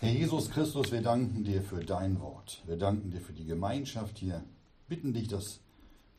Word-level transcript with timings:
Herr 0.00 0.12
Jesus 0.12 0.48
Christus, 0.48 0.92
wir 0.92 1.02
danken 1.02 1.42
dir 1.42 1.60
für 1.60 1.84
dein 1.84 2.20
Wort. 2.20 2.62
Wir 2.66 2.76
danken 2.76 3.10
dir 3.10 3.20
für 3.20 3.32
die 3.32 3.44
Gemeinschaft 3.44 4.18
hier. 4.18 4.44
Bitten 4.86 5.12
dich, 5.12 5.26
dass 5.26 5.58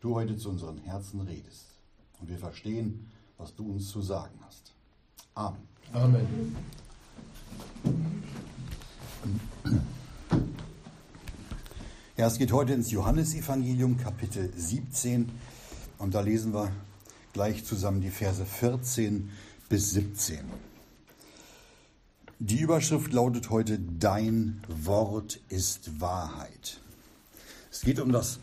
du 0.01 0.15
heute 0.15 0.35
zu 0.35 0.49
unseren 0.49 0.79
Herzen 0.79 1.21
redest 1.21 1.79
und 2.19 2.27
wir 2.27 2.37
verstehen, 2.37 3.09
was 3.37 3.55
du 3.55 3.71
uns 3.71 3.87
zu 3.87 4.01
sagen 4.01 4.37
hast. 4.41 4.73
Amen. 5.33 5.61
Amen. 5.93 6.55
Ja, 12.17 12.27
es 12.27 12.37
geht 12.37 12.51
heute 12.51 12.73
ins 12.73 12.91
Johannesevangelium, 12.91 13.95
Kapitel 13.95 14.51
17, 14.53 15.31
und 15.99 16.13
da 16.13 16.19
lesen 16.19 16.53
wir 16.53 16.69
gleich 17.31 17.63
zusammen 17.63 18.01
die 18.01 18.09
Verse 18.09 18.45
14 18.45 19.29
bis 19.69 19.91
17. 19.91 20.68
Die 22.41 22.61
Überschrift 22.61 23.11
lautet 23.11 23.49
heute 23.49 23.77
Dein 23.99 24.61
Wort 24.69 25.41
ist 25.49 25.99
Wahrheit. 25.99 26.79
Es 27.69 27.81
geht 27.81 27.99
um 27.99 28.13
das, 28.13 28.39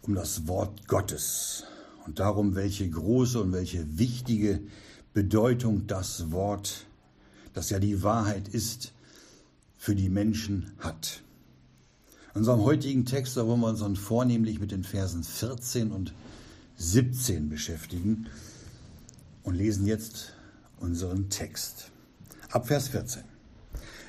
um 0.00 0.14
das 0.14 0.48
Wort 0.48 0.88
Gottes 0.88 1.64
und 2.06 2.20
darum, 2.20 2.54
welche 2.54 2.88
große 2.88 3.38
und 3.42 3.52
welche 3.52 3.98
wichtige 3.98 4.62
Bedeutung 5.12 5.86
das 5.86 6.30
Wort, 6.30 6.86
das 7.52 7.68
ja 7.68 7.78
die 7.78 8.02
Wahrheit 8.02 8.48
ist, 8.48 8.94
für 9.76 9.94
die 9.94 10.08
Menschen 10.08 10.72
hat. 10.78 11.22
In 12.32 12.38
unserem 12.38 12.62
heutigen 12.62 13.04
Text, 13.04 13.36
da 13.36 13.46
wollen 13.46 13.60
wir 13.60 13.68
uns 13.68 13.80
dann 13.80 13.96
vornehmlich 13.96 14.58
mit 14.58 14.70
den 14.70 14.84
Versen 14.84 15.22
14 15.22 15.92
und 15.92 16.14
17 16.78 17.50
beschäftigen 17.50 18.26
und 19.42 19.54
lesen 19.54 19.86
jetzt 19.86 20.32
unseren 20.80 21.28
Text. 21.28 21.90
Ab 22.50 22.66
Vers 22.66 22.88
14. 22.88 23.22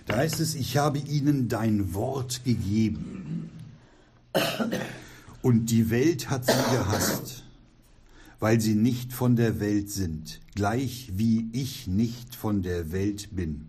Da 0.05 0.17
heißt 0.17 0.39
es, 0.39 0.55
ich 0.55 0.77
habe 0.77 0.97
ihnen 0.97 1.49
dein 1.49 1.93
Wort 1.93 2.43
gegeben 2.45 3.49
und 5.41 5.69
die 5.69 5.89
Welt 5.89 6.29
hat 6.29 6.45
sie 6.45 6.71
gehasst, 6.71 7.43
weil 8.39 8.61
sie 8.61 8.75
nicht 8.75 9.11
von 9.11 9.35
der 9.35 9.59
Welt 9.59 9.89
sind, 9.91 10.39
gleich 10.55 11.11
wie 11.15 11.49
ich 11.51 11.87
nicht 11.87 12.33
von 12.33 12.61
der 12.61 12.91
Welt 12.91 13.35
bin. 13.35 13.67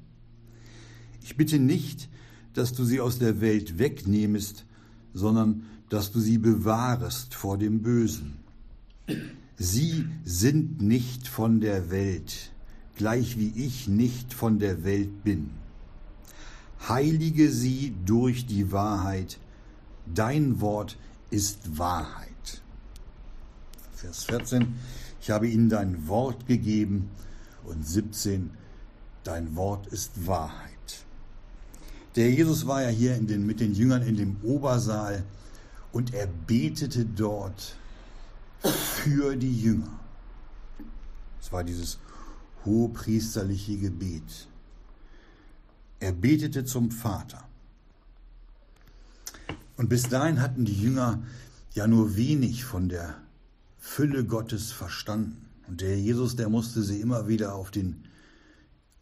Ich 1.23 1.37
bitte 1.37 1.59
nicht, 1.59 2.09
dass 2.55 2.73
du 2.73 2.85
sie 2.85 3.01
aus 3.01 3.19
der 3.19 3.41
Welt 3.41 3.79
wegnehmest, 3.79 4.65
sondern 5.13 5.65
dass 5.89 6.13
du 6.13 6.21
sie 6.21 6.39
bewahrest 6.39 7.35
vor 7.35 7.59
dem 7.59 7.83
Bösen. 7.83 8.37
Sie 9.57 10.07
sind 10.25 10.81
nicht 10.81 11.29
von 11.29 11.61
der 11.61 11.91
Welt, 11.91 12.53
gleich 12.97 13.39
wie 13.39 13.53
ich 13.57 13.89
nicht 13.89 14.35
von 14.35 14.59
der 14.59 14.85
Welt 14.85 15.25
bin. 15.25 15.51
Heilige 16.89 17.51
sie 17.51 17.95
durch 18.05 18.47
die 18.47 18.73
Wahrheit, 18.73 19.39
dein 20.07 20.61
Wort 20.61 20.99
ist 21.31 21.79
Wahrheit. 21.79 22.63
Vers 23.95 24.25
14, 24.25 24.75
ich 25.21 25.31
habe 25.31 25.49
ihnen 25.49 25.69
dein 25.69 26.09
Wort 26.09 26.47
gegeben 26.47 27.11
und 27.65 27.87
17, 27.87 28.51
dein 29.25 29.55
Wort 29.57 29.87
ist 29.89 30.27
Wahrheit. 30.27 30.71
Der 32.17 32.31
Jesus 32.31 32.67
war 32.67 32.83
ja 32.83 32.89
hier 32.89 33.17
den, 33.19 33.47
mit 33.47 33.61
den 33.61 33.75
Jüngern 33.75 34.03
in 34.03 34.17
dem 34.17 34.37
Obersaal 34.43 35.23
und 35.93 36.15
er 36.15 36.27
betete 36.27 37.05
dort 37.05 37.77
für 38.63 39.37
die 39.37 39.61
Jünger. 39.61 40.01
Es 41.41 41.53
war 41.53 41.63
dieses 41.63 41.99
hohepriesterliche 42.65 43.77
Gebet. 43.79 44.49
Er 45.99 46.13
betete 46.13 46.65
zum 46.65 46.91
Vater. 46.91 47.47
Und 49.77 49.89
bis 49.89 50.09
dahin 50.09 50.41
hatten 50.41 50.65
die 50.65 50.81
Jünger 50.81 51.23
ja 51.73 51.87
nur 51.87 52.17
wenig 52.17 52.65
von 52.65 52.89
der 52.89 53.17
Fülle 53.79 54.25
Gottes 54.25 54.73
verstanden. 54.73 55.47
Und 55.69 55.81
der 55.81 55.99
Jesus, 55.99 56.37
der 56.37 56.49
musste 56.49 56.83
sie 56.83 57.01
immer 57.01 57.29
wieder 57.29 57.55
auf 57.55 57.71
den, 57.71 58.05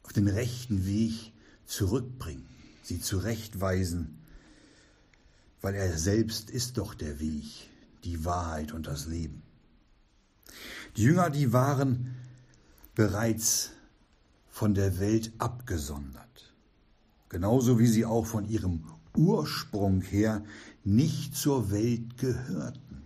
auf 0.02 0.12
den 0.12 0.28
rechten 0.28 0.86
Weg 0.86 1.32
zurückbringen 1.66 2.48
sie 2.88 3.00
zurechtweisen, 3.00 4.18
weil 5.60 5.74
er 5.74 5.96
selbst 5.96 6.50
ist 6.50 6.78
doch 6.78 6.94
der 6.94 7.20
Weg, 7.20 7.68
die 8.04 8.24
Wahrheit 8.24 8.72
und 8.72 8.86
das 8.86 9.06
Leben. 9.06 9.42
Die 10.96 11.02
Jünger, 11.02 11.28
die 11.28 11.52
waren 11.52 12.14
bereits 12.98 13.70
von 14.48 14.74
der 14.74 14.98
Welt 14.98 15.30
abgesondert, 15.38 16.52
genauso 17.28 17.78
wie 17.78 17.86
sie 17.86 18.04
auch 18.04 18.26
von 18.26 18.48
ihrem 18.48 18.82
Ursprung 19.16 20.00
her 20.00 20.44
nicht 20.82 21.36
zur 21.36 21.70
Welt 21.70 22.18
gehörten. 22.18 23.02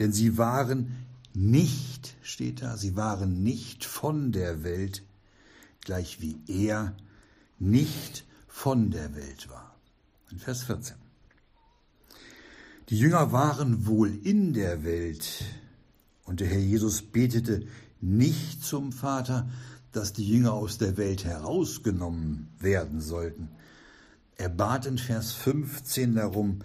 Denn 0.00 0.12
sie 0.12 0.38
waren 0.38 1.06
nicht, 1.34 2.16
steht 2.22 2.62
da, 2.62 2.76
sie 2.76 2.96
waren 2.96 3.44
nicht 3.44 3.84
von 3.84 4.32
der 4.32 4.64
Welt, 4.64 5.04
gleich 5.82 6.20
wie 6.20 6.40
er 6.48 6.96
nicht 7.60 8.24
von 8.48 8.90
der 8.90 9.14
Welt 9.14 9.48
war. 9.50 9.76
In 10.32 10.40
Vers 10.40 10.64
14. 10.64 10.96
Die 12.88 12.98
Jünger 12.98 13.30
waren 13.30 13.86
wohl 13.86 14.12
in 14.26 14.52
der 14.52 14.82
Welt 14.82 15.44
und 16.24 16.40
der 16.40 16.48
Herr 16.48 16.58
Jesus 16.58 17.02
betete 17.02 17.68
nicht 18.00 18.64
zum 18.64 18.92
Vater, 18.92 19.48
dass 19.92 20.12
die 20.12 20.26
Jünger 20.26 20.52
aus 20.52 20.78
der 20.78 20.96
Welt 20.96 21.24
herausgenommen 21.24 22.48
werden 22.58 23.00
sollten. 23.00 23.48
Er 24.36 24.48
bat 24.48 24.86
in 24.86 24.98
Vers 24.98 25.32
15 25.32 26.14
darum, 26.14 26.60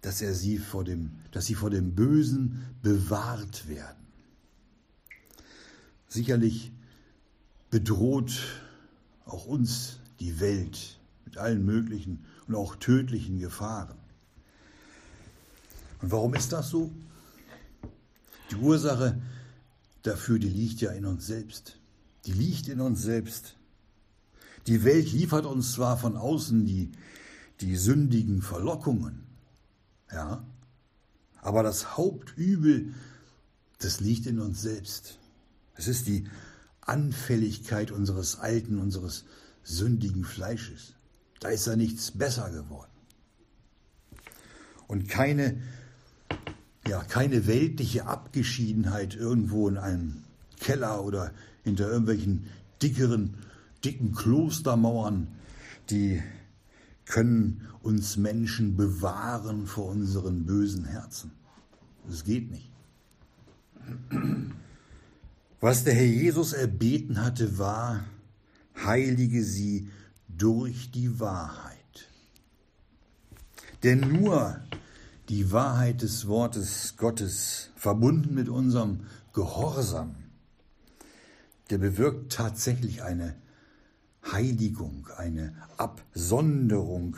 dass 0.00 0.20
er 0.20 0.34
sie 0.34 0.58
vor 0.58 0.84
dem, 0.84 1.12
dass 1.30 1.46
sie 1.46 1.54
vor 1.54 1.70
dem 1.70 1.94
Bösen 1.94 2.64
bewahrt 2.82 3.68
werden. 3.68 4.04
Sicherlich 6.08 6.72
bedroht 7.70 8.62
auch 9.26 9.46
uns 9.46 9.98
die 10.20 10.40
Welt 10.40 10.98
mit 11.24 11.38
allen 11.38 11.64
möglichen 11.64 12.24
und 12.46 12.54
auch 12.54 12.76
tödlichen 12.76 13.38
Gefahren. 13.38 13.96
Und 16.02 16.12
warum 16.12 16.34
ist 16.34 16.52
das 16.52 16.68
so? 16.68 16.92
Die 18.50 18.56
Ursache 18.56 19.20
dafür, 20.04 20.38
die 20.38 20.48
liegt 20.48 20.80
ja 20.80 20.92
in 20.92 21.04
uns 21.04 21.26
selbst. 21.26 21.80
Die 22.26 22.32
liegt 22.32 22.68
in 22.68 22.80
uns 22.80 23.02
selbst. 23.02 23.56
Die 24.68 24.84
Welt 24.84 25.12
liefert 25.12 25.44
uns 25.44 25.72
zwar 25.72 25.98
von 25.98 26.16
außen 26.16 26.64
die, 26.64 26.92
die 27.60 27.76
sündigen 27.76 28.40
Verlockungen, 28.40 29.24
ja, 30.10 30.46
aber 31.42 31.62
das 31.62 31.96
Hauptübel, 31.96 32.94
das 33.78 34.00
liegt 34.00 34.26
in 34.26 34.40
uns 34.40 34.62
selbst. 34.62 35.18
Es 35.74 35.88
ist 35.88 36.06
die 36.06 36.26
Anfälligkeit 36.80 37.90
unseres 37.90 38.38
alten, 38.38 38.78
unseres 38.78 39.24
sündigen 39.62 40.24
Fleisches. 40.24 40.94
Da 41.40 41.48
ist 41.48 41.66
ja 41.66 41.76
nichts 41.76 42.10
besser 42.10 42.50
geworden. 42.50 42.90
Und 44.86 45.08
keine, 45.08 45.60
ja, 46.86 47.02
keine 47.02 47.46
weltliche 47.46 48.06
Abgeschiedenheit 48.06 49.14
irgendwo 49.14 49.68
in 49.68 49.78
einem 49.78 50.24
Keller 50.60 51.04
oder 51.04 51.32
hinter 51.62 51.88
irgendwelchen 51.88 52.46
dickeren, 52.82 53.34
dicken 53.84 54.14
Klostermauern, 54.14 55.28
die 55.90 56.22
können 57.06 57.68
uns 57.82 58.16
Menschen 58.16 58.76
bewahren 58.76 59.66
vor 59.66 59.86
unseren 59.86 60.46
bösen 60.46 60.84
Herzen. 60.84 61.32
Das 62.08 62.24
geht 62.24 62.50
nicht. 62.50 62.70
Was 65.60 65.84
der 65.84 65.94
Herr 65.94 66.06
Jesus 66.06 66.52
erbeten 66.52 67.22
hatte, 67.22 67.58
war, 67.58 68.04
heilige 68.84 69.42
sie 69.42 69.88
durch 70.28 70.90
die 70.90 71.20
Wahrheit. 71.20 72.08
Denn 73.82 74.00
nur 74.00 74.60
die 75.28 75.52
Wahrheit 75.52 76.02
des 76.02 76.26
Wortes 76.26 76.96
Gottes, 76.96 77.70
verbunden 77.76 78.34
mit 78.34 78.48
unserem 78.48 79.00
Gehorsam, 79.32 80.14
der 81.70 81.78
bewirkt 81.78 82.32
tatsächlich 82.32 83.02
eine 83.02 83.34
Heiligung, 84.30 85.08
eine 85.16 85.54
Absonderung, 85.76 87.16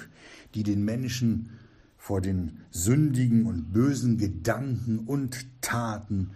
die 0.55 0.63
den 0.63 0.85
Menschen 0.85 1.51
vor 1.99 2.21
den 2.21 2.61
sündigen 2.71 3.47
und 3.47 3.73
bösen 3.73 4.19
Gedanken 4.19 5.01
und 5.01 5.47
Taten 5.61 6.31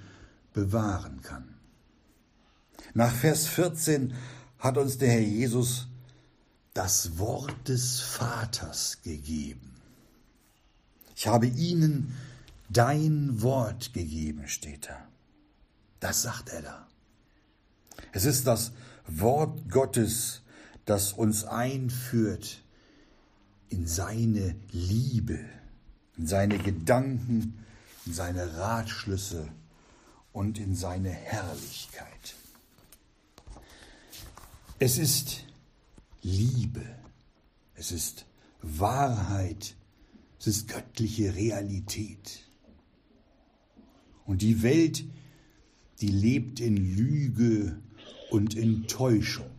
bewahren 0.52 1.23
kann. 1.23 1.55
Nach 2.94 3.12
Vers 3.12 3.46
14 3.46 4.14
hat 4.58 4.76
uns 4.76 4.99
der 4.99 5.11
Herr 5.11 5.20
Jesus 5.20 5.87
das 6.75 7.19
Wort 7.19 7.69
des 7.69 8.00
Vaters 8.00 9.00
gegeben. 9.02 9.69
Ich 11.20 11.26
habe 11.26 11.49
ihnen 11.49 12.17
dein 12.70 13.43
Wort 13.43 13.93
gegeben, 13.93 14.49
steht 14.49 14.88
da. 14.88 15.06
Das 16.00 16.22
sagt 16.22 16.49
er 16.49 16.62
da. 16.62 16.88
Es 18.12 18.25
ist 18.25 18.46
das 18.46 18.72
Wort 19.06 19.70
Gottes, 19.70 20.40
das 20.87 21.12
uns 21.12 21.44
einführt 21.44 22.62
in 23.69 23.87
seine 23.87 24.56
Liebe, 24.72 25.40
in 26.17 26.26
seine 26.26 26.56
Gedanken, 26.56 27.66
in 28.06 28.14
seine 28.14 28.56
Ratschlüsse 28.56 29.46
und 30.32 30.58
in 30.58 30.75
seine 30.75 31.11
Herrlichkeit. 31.11 32.34
Es 34.78 34.96
ist 34.96 35.44
Liebe, 36.23 36.87
es 37.75 37.93
ist 37.93 38.25
Wahrheit, 38.62 39.75
es 40.40 40.46
ist 40.46 40.69
göttliche 40.69 41.34
Realität. 41.34 42.40
Und 44.25 44.40
die 44.40 44.62
Welt, 44.62 45.04
die 46.00 46.08
lebt 46.08 46.60
in 46.60 46.76
Lüge 46.76 47.78
und 48.31 48.54
in 48.54 48.87
Täuschung. 48.87 49.50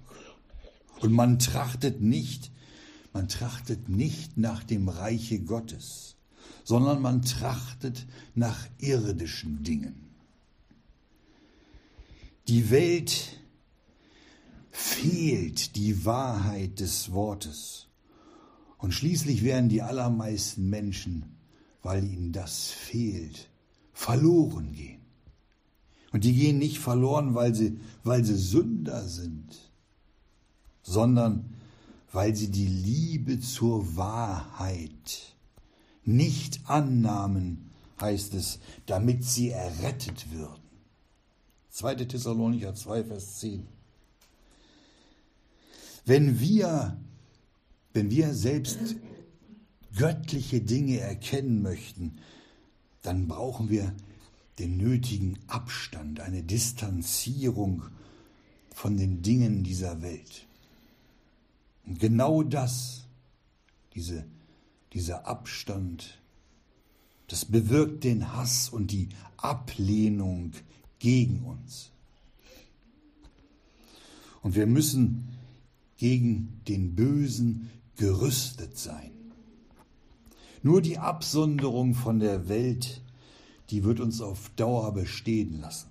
Und 0.99 1.13
man 1.13 1.37
trachtet 1.37 2.01
nicht, 2.01 2.51
man 3.13 3.27
trachtet 3.27 3.89
nicht 3.89 4.37
nach 4.37 4.63
dem 4.63 4.89
Reiche 4.89 5.39
Gottes, 5.39 6.15
sondern 6.63 6.99
man 6.99 7.21
trachtet 7.21 8.07
nach 8.33 8.67
irdischen 8.79 9.61
Dingen. 9.63 10.09
Die 12.47 12.71
Welt 12.71 13.39
fehlt 14.71 15.75
die 15.75 16.05
Wahrheit 16.05 16.79
des 16.79 17.11
Wortes. 17.11 17.87
Und 18.81 18.93
schließlich 18.93 19.43
werden 19.43 19.69
die 19.69 19.83
allermeisten 19.83 20.67
Menschen, 20.67 21.25
weil 21.83 22.03
ihnen 22.03 22.33
das 22.33 22.71
fehlt, 22.71 23.47
verloren 23.93 24.73
gehen. 24.73 25.01
Und 26.11 26.23
die 26.23 26.33
gehen 26.33 26.57
nicht 26.57 26.79
verloren, 26.79 27.35
weil 27.35 27.53
sie, 27.53 27.79
weil 28.03 28.25
sie 28.25 28.35
Sünder 28.35 29.07
sind, 29.07 29.71
sondern 30.81 31.53
weil 32.11 32.35
sie 32.35 32.49
die 32.49 32.67
Liebe 32.67 33.39
zur 33.39 33.95
Wahrheit 33.95 35.35
nicht 36.03 36.67
annahmen, 36.67 37.69
heißt 38.01 38.33
es, 38.33 38.59
damit 38.87 39.23
sie 39.23 39.51
errettet 39.51 40.31
würden. 40.31 40.59
2. 41.69 41.95
Thessalonicher 41.95 42.73
2, 42.73 43.03
Vers 43.05 43.39
10. 43.39 43.67
Wenn 46.03 46.39
wir, 46.39 46.99
wenn 47.93 48.09
wir 48.09 48.33
selbst 48.33 48.95
göttliche 49.95 50.61
Dinge 50.61 50.99
erkennen 50.99 51.61
möchten, 51.61 52.17
dann 53.01 53.27
brauchen 53.27 53.69
wir 53.69 53.93
den 54.59 54.77
nötigen 54.77 55.39
Abstand, 55.47 56.19
eine 56.19 56.43
Distanzierung 56.43 57.83
von 58.73 58.97
den 58.97 59.21
Dingen 59.21 59.63
dieser 59.63 60.01
Welt. 60.01 60.45
Und 61.85 61.99
genau 61.99 62.43
das, 62.43 63.05
diese, 63.95 64.25
dieser 64.93 65.27
Abstand, 65.27 66.19
das 67.27 67.45
bewirkt 67.45 68.03
den 68.03 68.33
Hass 68.33 68.69
und 68.69 68.91
die 68.91 69.09
Ablehnung 69.38 70.51
gegen 70.99 71.43
uns. 71.43 71.91
Und 74.41 74.55
wir 74.55 74.67
müssen 74.67 75.29
gegen 75.97 76.61
den 76.67 76.95
Bösen 76.95 77.69
gerüstet 77.95 78.77
sein. 78.77 79.11
Nur 80.63 80.81
die 80.81 80.97
Absonderung 80.97 81.95
von 81.95 82.19
der 82.19 82.47
Welt, 82.47 83.01
die 83.69 83.83
wird 83.83 83.99
uns 83.99 84.21
auf 84.21 84.49
Dauer 84.55 84.93
bestehen 84.93 85.59
lassen, 85.59 85.89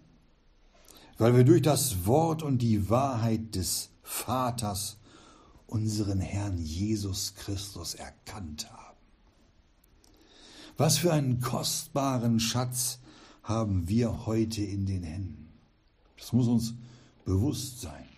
weil 1.18 1.36
wir 1.36 1.44
durch 1.44 1.62
das 1.62 2.06
Wort 2.06 2.42
und 2.42 2.58
die 2.58 2.88
Wahrheit 2.88 3.54
des 3.56 3.90
Vaters 4.02 4.98
unseren 5.66 6.20
Herrn 6.20 6.58
Jesus 6.58 7.34
Christus 7.34 7.94
erkannt 7.94 8.70
haben. 8.70 8.96
Was 10.76 10.98
für 10.98 11.12
einen 11.12 11.40
kostbaren 11.40 12.40
Schatz 12.40 13.00
haben 13.42 13.88
wir 13.88 14.26
heute 14.26 14.62
in 14.62 14.86
den 14.86 15.02
Händen. 15.02 15.52
Das 16.16 16.32
muss 16.32 16.48
uns 16.48 16.74
bewusst 17.24 17.80
sein. 17.80 18.08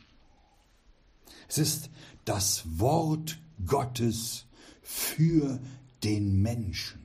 Es 1.48 1.58
ist 1.58 1.90
das 2.24 2.64
Wort 2.78 3.38
Gottes 3.66 4.46
für 4.82 5.60
den 6.02 6.42
Menschen. 6.42 7.00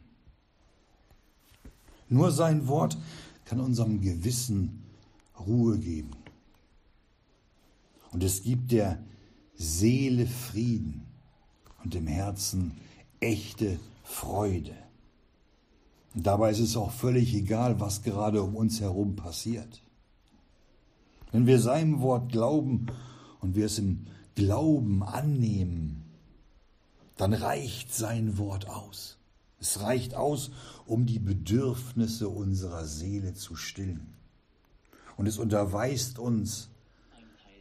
Nur 2.09 2.31
sein 2.31 2.68
Wort 2.68 2.98
kann 3.45 3.59
unserem 3.59 4.01
Gewissen 4.01 4.83
Ruhe 5.39 5.77
geben. 5.77 6.12
Und 8.12 8.24
es 8.24 8.44
gibt 8.44 8.71
der 8.71 9.04
Seele 9.56 10.25
Frieden 10.25 11.06
und 11.83 11.94
dem 11.94 12.07
Herzen 12.07 12.74
echte 13.19 13.80
Freude. 14.03 14.75
Und 16.13 16.25
dabei 16.25 16.51
ist 16.51 16.60
es 16.60 16.77
auch 16.77 16.92
völlig 16.92 17.36
egal, 17.36 17.80
was 17.80 18.01
gerade 18.01 18.42
um 18.42 18.56
uns 18.56 18.81
herum 18.81 19.15
passiert. 19.15 19.81
Wenn 21.31 21.45
wir 21.45 21.60
seinem 21.60 22.01
Wort 22.01 22.31
glauben 22.31 22.88
und 23.42 23.56
wir 23.56 23.65
es 23.65 23.77
im 23.77 24.07
Glauben 24.36 25.03
annehmen, 25.03 26.06
dann 27.17 27.33
reicht 27.33 27.93
sein 27.93 28.37
Wort 28.37 28.67
aus. 28.67 29.17
Es 29.59 29.81
reicht 29.81 30.13
aus, 30.13 30.51
um 30.85 31.05
die 31.05 31.19
Bedürfnisse 31.19 32.29
unserer 32.29 32.85
Seele 32.85 33.33
zu 33.33 33.55
stillen. 33.55 34.13
Und 35.17 35.25
es 35.25 35.37
unterweist 35.37 36.19
uns, 36.19 36.69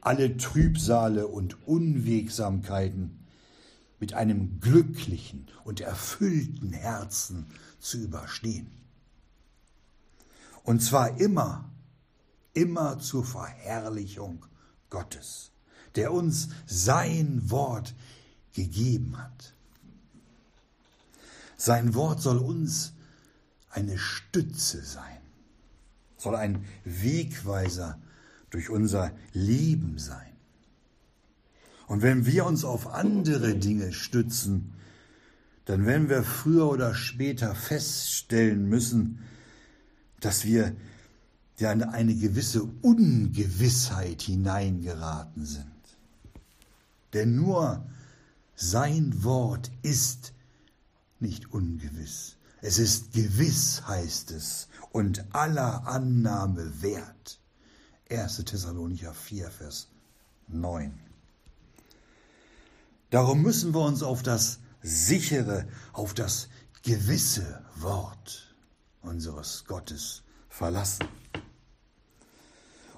alle 0.03 0.37
Trübsale 0.37 1.27
und 1.27 1.67
Unwegsamkeiten 1.67 3.19
mit 3.99 4.13
einem 4.13 4.61
glücklichen 4.61 5.49
und 5.65 5.81
erfüllten 5.81 6.73
Herzen 6.73 7.47
zu 7.81 7.99
überstehen. 7.99 8.71
Und 10.63 10.83
zwar 10.83 11.19
immer, 11.19 11.71
immer 12.53 12.99
zur 12.99 13.25
Verherrlichung 13.25 14.45
Gottes 14.91 15.51
der 15.97 16.13
uns 16.13 16.49
sein 16.67 17.51
Wort 17.51 17.95
gegeben 18.57 19.17
hat. 19.19 19.53
Sein 21.57 21.95
Wort 21.95 22.21
soll 22.21 22.39
uns 22.39 22.93
eine 23.71 23.99
Stütze 23.99 24.83
sein, 24.83 25.21
soll 26.17 26.35
ein 26.35 26.65
Wegweiser 26.85 27.99
durch 28.51 28.71
unser 28.71 29.13
Leben 29.33 29.99
sein. 29.99 30.33
Und 31.87 32.03
wenn 32.03 32.27
wir 32.27 32.47
uns 32.47 32.65
auf 32.65 32.89
andere 32.89 33.55
Dinge 33.55 33.93
stützen, 33.93 34.73
dann 35.67 35.85
werden 35.85 36.09
wir 36.09 36.23
früher 36.23 36.69
oder 36.69 36.95
später 36.95 37.55
feststellen 37.55 38.69
müssen, 38.69 39.21
dass 40.21 40.45
wir 40.45 40.75
ja 41.59 41.73
in 41.73 41.83
eine 41.83 42.15
gewisse 42.15 42.65
Ungewissheit 42.83 44.23
hineingeraten 44.23 45.45
sind. 45.45 45.67
Denn 47.13 47.37
nur 47.37 47.85
sein 48.57 49.23
Wort 49.23 49.71
ist 49.83 50.33
nicht 51.21 51.53
ungewiss. 51.53 52.37
Es 52.63 52.79
ist 52.79 53.13
gewiss, 53.13 53.87
heißt 53.87 54.31
es, 54.31 54.69
und 54.93 55.25
aller 55.35 55.87
Annahme 55.87 56.83
wert. 56.83 57.39
1. 58.11 58.37
Thessalonicher 58.45 59.13
4, 59.13 59.51
Vers 59.51 59.89
9. 60.49 60.99
Darum 63.11 63.43
müssen 63.43 63.75
wir 63.75 63.83
uns 63.83 64.03
auf 64.03 64.23
das 64.23 64.59
sichere, 64.83 65.69
auf 65.93 66.15
das 66.15 66.49
gewisse 66.83 67.63
Wort 67.77 68.55
unseres 69.03 69.65
Gottes 69.67 70.23
verlassen. 70.49 71.07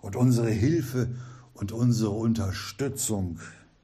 Und 0.01 0.15
unsere 0.15 0.51
Hilfe 0.51 1.15
und 1.55 1.73
unsere 1.73 2.11
Unterstützung 2.11 3.41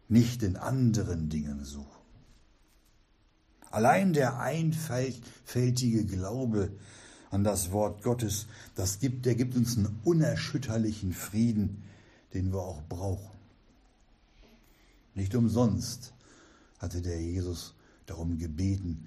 nicht 0.08 0.42
in 0.42 0.56
anderen 0.56 1.28
Dingen 1.28 1.64
suchen. 1.64 1.88
Allein 3.70 4.12
der 4.12 4.38
einfältige 4.38 6.04
Glaube 6.04 6.70
an 7.30 7.42
das 7.42 7.72
Wort 7.72 8.02
Gottes, 8.02 8.46
das 8.76 9.00
gibt, 9.00 9.26
der 9.26 9.34
gibt 9.34 9.56
uns 9.56 9.76
einen 9.76 9.98
unerschütterlichen 10.04 11.12
Frieden, 11.12 11.82
den 12.32 12.52
wir 12.52 12.62
auch 12.62 12.82
brauchen. 12.88 13.36
Nicht 15.14 15.34
umsonst 15.34 16.12
hatte 16.78 17.02
der 17.02 17.20
Jesus 17.20 17.74
darum 18.06 18.38
gebeten, 18.38 19.06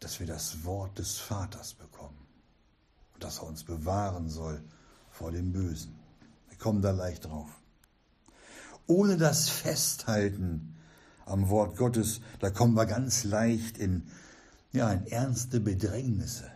dass 0.00 0.20
wir 0.20 0.26
das 0.26 0.64
Wort 0.64 0.98
des 0.98 1.18
Vaters 1.18 1.74
bekommen 1.74 2.18
und 3.14 3.22
dass 3.22 3.38
er 3.38 3.46
uns 3.46 3.64
bewahren 3.64 4.28
soll 4.28 4.62
vor 5.10 5.30
dem 5.30 5.52
Bösen. 5.52 5.94
Wir 6.48 6.58
kommen 6.58 6.82
da 6.82 6.90
leicht 6.90 7.24
drauf. 7.24 7.57
Ohne 8.88 9.18
das 9.18 9.50
Festhalten 9.50 10.74
am 11.26 11.50
Wort 11.50 11.76
Gottes, 11.76 12.22
da 12.40 12.48
kommen 12.48 12.74
wir 12.74 12.86
ganz 12.86 13.22
leicht 13.22 13.76
in, 13.76 14.04
ja, 14.72 14.90
in 14.90 15.06
ernste 15.06 15.60
Bedrängnisse. 15.60 16.50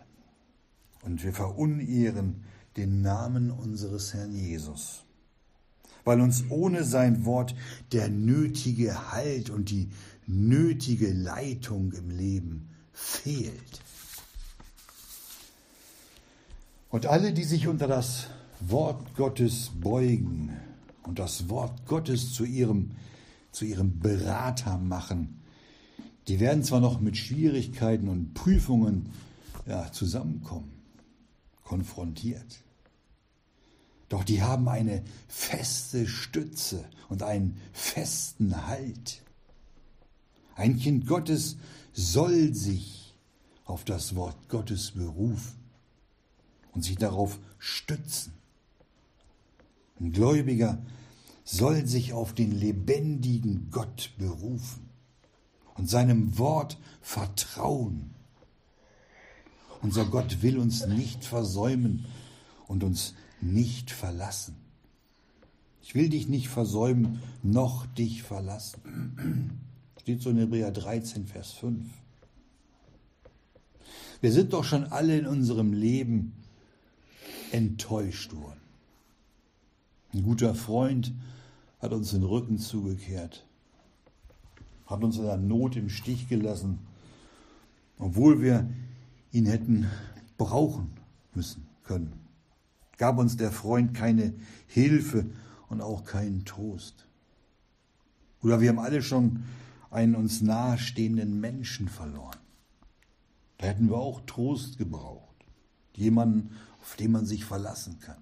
Und 1.03 1.23
wir 1.23 1.31
verunehren 1.31 2.43
den 2.75 3.03
Namen 3.03 3.51
unseres 3.51 4.15
Herrn 4.15 4.33
Jesus. 4.33 5.03
Weil 6.05 6.21
uns 6.21 6.45
ohne 6.49 6.83
sein 6.83 7.23
Wort 7.25 7.53
der 7.91 8.09
nötige 8.09 9.11
Halt 9.11 9.51
und 9.51 9.69
die 9.69 9.91
nötige 10.25 11.13
Leitung 11.13 11.91
im 11.93 12.09
Leben 12.09 12.69
fehlt. 12.93 13.81
Und 16.89 17.05
alle, 17.05 17.31
die 17.31 17.43
sich 17.43 17.67
unter 17.67 17.87
das 17.87 18.27
Wort 18.59 19.15
Gottes 19.15 19.69
beugen 19.79 20.57
und 21.03 21.19
das 21.19 21.49
Wort 21.49 21.85
Gottes 21.85 22.33
zu 22.33 22.45
ihrem, 22.45 22.91
zu 23.51 23.65
ihrem 23.65 23.99
Berater 23.99 24.77
machen, 24.77 25.41
die 26.27 26.39
werden 26.39 26.63
zwar 26.63 26.79
noch 26.79 26.99
mit 26.99 27.17
Schwierigkeiten 27.17 28.07
und 28.07 28.33
Prüfungen 28.33 29.09
ja, 29.65 29.91
zusammenkommen, 29.91 30.71
konfrontiert. 31.63 32.63
Doch 34.09 34.23
die 34.23 34.41
haben 34.41 34.67
eine 34.67 35.03
feste 35.27 36.07
Stütze 36.07 36.85
und 37.09 37.23
einen 37.23 37.57
festen 37.71 38.67
Halt. 38.67 39.21
Ein 40.55 40.77
Kind 40.77 41.07
Gottes 41.07 41.57
soll 41.93 42.53
sich 42.53 43.15
auf 43.65 43.83
das 43.85 44.15
Wort 44.15 44.49
Gottes 44.49 44.91
berufen 44.91 45.55
und 46.73 46.83
sich 46.83 46.97
darauf 46.97 47.39
stützen. 47.57 48.33
Ein 49.99 50.11
Gläubiger 50.11 50.81
soll 51.43 51.85
sich 51.85 52.13
auf 52.13 52.33
den 52.33 52.51
lebendigen 52.51 53.69
Gott 53.71 54.11
berufen 54.17 54.89
und 55.75 55.89
seinem 55.89 56.37
Wort 56.37 56.77
vertrauen. 57.01 58.13
Unser 59.81 60.05
Gott 60.05 60.41
will 60.41 60.57
uns 60.57 60.87
nicht 60.87 61.25
versäumen 61.25 62.05
und 62.67 62.83
uns 62.83 63.15
nicht 63.41 63.91
verlassen. 63.91 64.55
Ich 65.81 65.95
will 65.95 66.09
dich 66.09 66.29
nicht 66.29 66.47
versäumen, 66.47 67.21
noch 67.43 67.85
dich 67.85 68.23
verlassen. 68.23 69.59
Steht 70.01 70.21
so 70.21 70.29
in 70.29 70.37
Hebräer 70.37 70.71
13, 70.71 71.27
Vers 71.27 71.51
5. 71.51 71.85
Wir 74.21 74.31
sind 74.31 74.53
doch 74.53 74.63
schon 74.63 74.85
alle 74.85 75.17
in 75.17 75.27
unserem 75.27 75.73
Leben 75.73 76.31
enttäuscht 77.51 78.33
worden. 78.33 78.52
Ein 80.13 80.23
guter 80.23 80.53
Freund 80.53 81.11
hat 81.79 81.91
uns 81.91 82.11
den 82.11 82.23
Rücken 82.23 82.59
zugekehrt, 82.59 83.45
hat 84.85 85.03
uns 85.03 85.17
in 85.17 85.23
der 85.23 85.37
Not 85.37 85.75
im 85.75 85.89
Stich 85.89 86.27
gelassen, 86.27 86.79
obwohl 87.97 88.41
wir 88.41 88.69
ihn 89.31 89.47
hätten 89.47 89.87
brauchen 90.37 90.91
müssen 91.33 91.65
können. 91.83 92.13
Gab 92.97 93.17
uns 93.17 93.37
der 93.37 93.51
Freund 93.51 93.95
keine 93.95 94.33
Hilfe 94.67 95.25
und 95.69 95.81
auch 95.81 96.03
keinen 96.03 96.45
Trost. 96.45 97.07
Oder 98.43 98.61
wir 98.61 98.69
haben 98.69 98.79
alle 98.79 99.01
schon 99.01 99.43
einen 99.89 100.13
uns 100.15 100.41
nahestehenden 100.41 101.39
Menschen 101.39 101.87
verloren. 101.89 102.37
Da 103.57 103.67
hätten 103.67 103.89
wir 103.89 103.97
auch 103.97 104.21
Trost 104.27 104.77
gebraucht. 104.77 105.23
Jemanden, 105.95 106.51
auf 106.81 106.95
den 106.97 107.11
man 107.11 107.25
sich 107.25 107.45
verlassen 107.45 107.99
kann. 107.99 108.21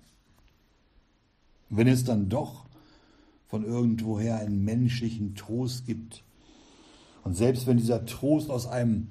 Wenn 1.71 1.87
es 1.87 2.03
dann 2.03 2.27
doch 2.27 2.65
von 3.47 3.63
irgendwoher 3.63 4.37
einen 4.37 4.63
menschlichen 4.63 5.35
Trost 5.35 5.85
gibt, 5.85 6.23
und 7.23 7.35
selbst 7.35 7.65
wenn 7.65 7.77
dieser 7.77 8.05
Trost 8.05 8.49
aus 8.49 8.67
einem 8.67 9.07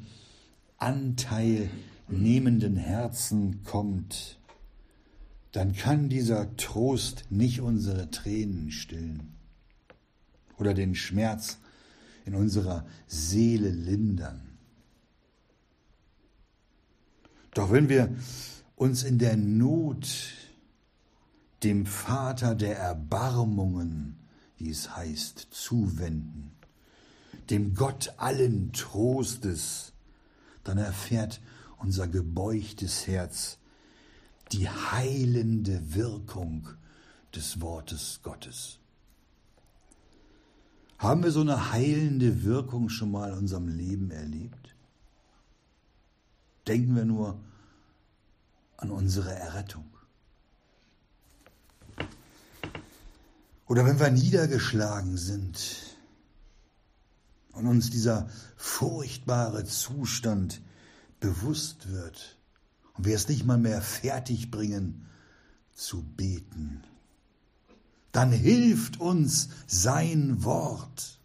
Anteil 0.76 1.70
nehmenden 2.08 2.76
Herzen 2.76 3.62
kommt, 3.64 4.38
dann 5.52 5.72
kann 5.74 6.08
dieser 6.08 6.54
Trost 6.56 7.24
nicht 7.30 7.60
unsere 7.60 8.10
Tränen 8.10 8.70
stillen 8.70 9.32
oder 10.58 10.74
den 10.74 10.94
Schmerz 10.94 11.58
in 12.26 12.34
unserer 12.34 12.84
Seele 13.06 13.70
lindern. 13.70 14.42
Doch 17.54 17.72
wenn 17.72 17.88
wir 17.88 18.14
uns 18.76 19.02
in 19.02 19.18
der 19.18 19.36
Not 19.36 20.39
dem 21.62 21.86
Vater 21.86 22.54
der 22.54 22.78
Erbarmungen, 22.78 24.18
wie 24.56 24.70
es 24.70 24.94
heißt, 24.96 25.48
zuwenden, 25.50 26.52
dem 27.50 27.74
Gott 27.74 28.14
allen 28.16 28.72
Trostes, 28.72 29.92
dann 30.64 30.78
erfährt 30.78 31.40
unser 31.78 32.06
gebeugtes 32.08 33.06
Herz 33.06 33.58
die 34.52 34.68
heilende 34.68 35.94
Wirkung 35.94 36.68
des 37.34 37.60
Wortes 37.60 38.20
Gottes. 38.22 38.78
Haben 40.98 41.22
wir 41.22 41.30
so 41.30 41.40
eine 41.40 41.72
heilende 41.72 42.42
Wirkung 42.44 42.88
schon 42.88 43.10
mal 43.10 43.32
in 43.32 43.38
unserem 43.38 43.68
Leben 43.68 44.10
erlebt? 44.10 44.74
Denken 46.66 46.94
wir 46.94 47.04
nur 47.04 47.40
an 48.76 48.90
unsere 48.90 49.34
Errettung. 49.34 49.86
Oder 53.70 53.86
wenn 53.86 54.00
wir 54.00 54.10
niedergeschlagen 54.10 55.16
sind 55.16 55.60
und 57.52 57.68
uns 57.68 57.88
dieser 57.88 58.28
furchtbare 58.56 59.64
Zustand 59.64 60.60
bewusst 61.20 61.88
wird 61.88 62.36
und 62.96 63.04
wir 63.06 63.14
es 63.14 63.28
nicht 63.28 63.46
mal 63.46 63.58
mehr 63.58 63.80
fertig 63.80 64.50
bringen 64.50 65.06
zu 65.72 66.02
beten, 66.02 66.82
dann 68.10 68.32
hilft 68.32 68.98
uns 68.98 69.50
sein 69.68 70.42
Wort. 70.42 71.20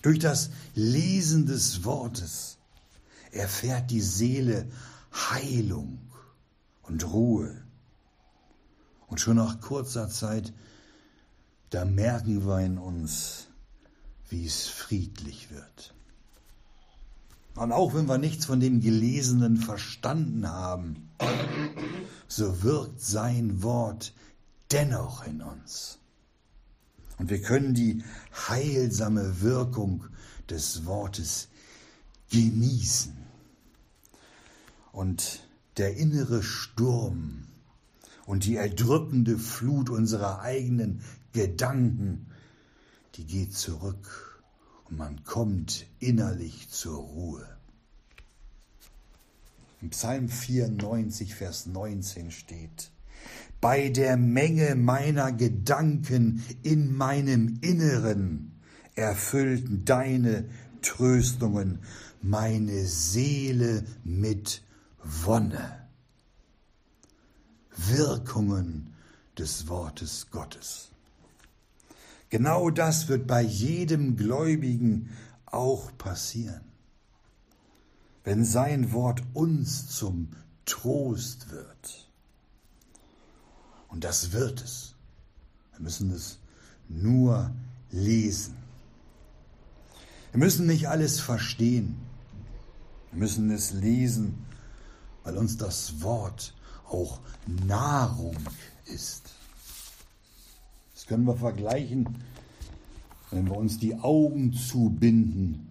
Durch 0.00 0.18
das 0.18 0.48
Lesen 0.74 1.44
des 1.44 1.84
Wortes 1.84 2.56
erfährt 3.32 3.90
die 3.90 4.00
Seele 4.00 4.66
Heilung 5.12 5.98
und 6.84 7.06
Ruhe. 7.12 7.54
Und 9.08 9.20
schon 9.20 9.36
nach 9.36 9.60
kurzer 9.60 10.08
Zeit, 10.08 10.54
da 11.70 11.84
merken 11.84 12.46
wir 12.46 12.60
in 12.60 12.78
uns, 12.78 13.48
wie 14.28 14.46
es 14.46 14.66
friedlich 14.66 15.50
wird. 15.50 15.94
Und 17.54 17.72
auch 17.72 17.94
wenn 17.94 18.06
wir 18.06 18.18
nichts 18.18 18.44
von 18.44 18.60
dem 18.60 18.80
Gelesenen 18.80 19.56
verstanden 19.56 20.46
haben, 20.46 21.10
so 22.28 22.62
wirkt 22.62 23.00
sein 23.00 23.62
Wort 23.62 24.12
dennoch 24.72 25.26
in 25.26 25.40
uns. 25.40 25.98
Und 27.18 27.30
wir 27.30 27.40
können 27.40 27.72
die 27.72 28.04
heilsame 28.48 29.40
Wirkung 29.40 30.04
des 30.50 30.84
Wortes 30.84 31.48
genießen 32.30 33.16
und 34.92 35.40
der 35.78 35.96
innere 35.96 36.42
Sturm 36.42 37.46
und 38.26 38.44
die 38.44 38.56
erdrückende 38.56 39.38
Flut 39.38 39.88
unserer 39.88 40.40
eigenen 40.40 41.02
Gedanken, 41.36 42.28
die 43.16 43.26
geht 43.26 43.52
zurück 43.52 44.42
und 44.86 44.96
man 44.96 45.22
kommt 45.22 45.84
innerlich 45.98 46.70
zur 46.70 46.96
Ruhe. 46.96 47.46
Im 49.82 49.90
Psalm 49.90 50.30
94, 50.30 51.34
Vers 51.34 51.66
19 51.66 52.30
steht, 52.30 52.90
bei 53.60 53.90
der 53.90 54.16
Menge 54.16 54.76
meiner 54.76 55.30
Gedanken 55.30 56.42
in 56.62 56.96
meinem 56.96 57.58
Inneren 57.60 58.58
erfüllten 58.94 59.84
deine 59.84 60.48
Tröstungen 60.80 61.80
meine 62.22 62.86
Seele 62.86 63.84
mit 64.04 64.62
Wonne, 65.02 65.86
Wirkungen 67.76 68.94
des 69.36 69.68
Wortes 69.68 70.30
Gottes. 70.30 70.92
Genau 72.36 72.70
das 72.70 73.08
wird 73.08 73.26
bei 73.26 73.40
jedem 73.40 74.16
Gläubigen 74.16 75.10
auch 75.46 75.96
passieren. 75.96 76.60
Wenn 78.24 78.44
sein 78.44 78.92
Wort 78.92 79.22
uns 79.32 79.88
zum 79.88 80.28
Trost 80.66 81.50
wird. 81.50 82.10
Und 83.88 84.04
das 84.04 84.32
wird 84.32 84.62
es. 84.62 84.94
Wir 85.72 85.80
müssen 85.80 86.10
es 86.10 86.38
nur 86.88 87.52
lesen. 87.90 88.56
Wir 90.32 90.40
müssen 90.40 90.66
nicht 90.66 90.88
alles 90.88 91.20
verstehen. 91.20 91.96
Wir 93.12 93.20
müssen 93.20 93.50
es 93.50 93.72
lesen 93.72 94.46
weil 95.26 95.38
uns 95.38 95.56
das 95.56 96.00
Wort 96.02 96.54
auch 96.88 97.18
Nahrung 97.66 98.36
ist. 98.84 99.35
Können 101.06 101.24
wir 101.24 101.36
vergleichen, 101.36 102.16
wenn 103.30 103.46
wir 103.46 103.56
uns 103.56 103.78
die 103.78 103.94
Augen 103.94 104.52
zubinden 104.52 105.68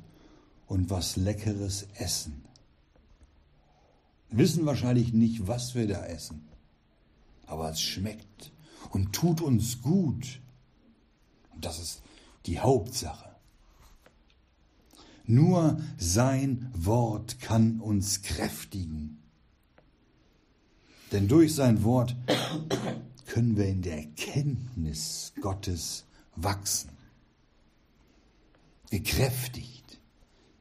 und 0.68 0.90
was 0.90 1.16
Leckeres 1.16 1.88
essen. 1.96 2.44
Wir 4.30 4.40
wissen 4.40 4.66
wahrscheinlich 4.66 5.14
nicht, 5.14 5.48
was 5.48 5.76
wir 5.76 5.88
da 5.88 6.06
essen, 6.06 6.48
aber 7.46 7.70
es 7.70 7.82
schmeckt 7.82 8.52
und 8.90 9.14
tut 9.14 9.42
uns 9.42 9.82
gut. 9.82 10.42
Und 11.54 11.66
das 11.66 11.80
ist 11.80 12.02
die 12.46 12.60
Hauptsache. 12.60 13.36
Nur 15.26 15.80
sein 15.98 16.70
Wort 16.74 17.40
kann 17.40 17.80
uns 17.80 18.22
kräftigen. 18.22 19.22
Denn 21.12 21.28
durch 21.28 21.56
sein 21.56 21.84
Wort 21.84 22.16
können 23.26 23.58
wir 23.58 23.68
in 23.68 23.82
der 23.82 24.04
Kenntnis 24.16 25.34
Gottes 25.42 26.06
wachsen. 26.36 26.92
Gekräftigt 28.90 30.00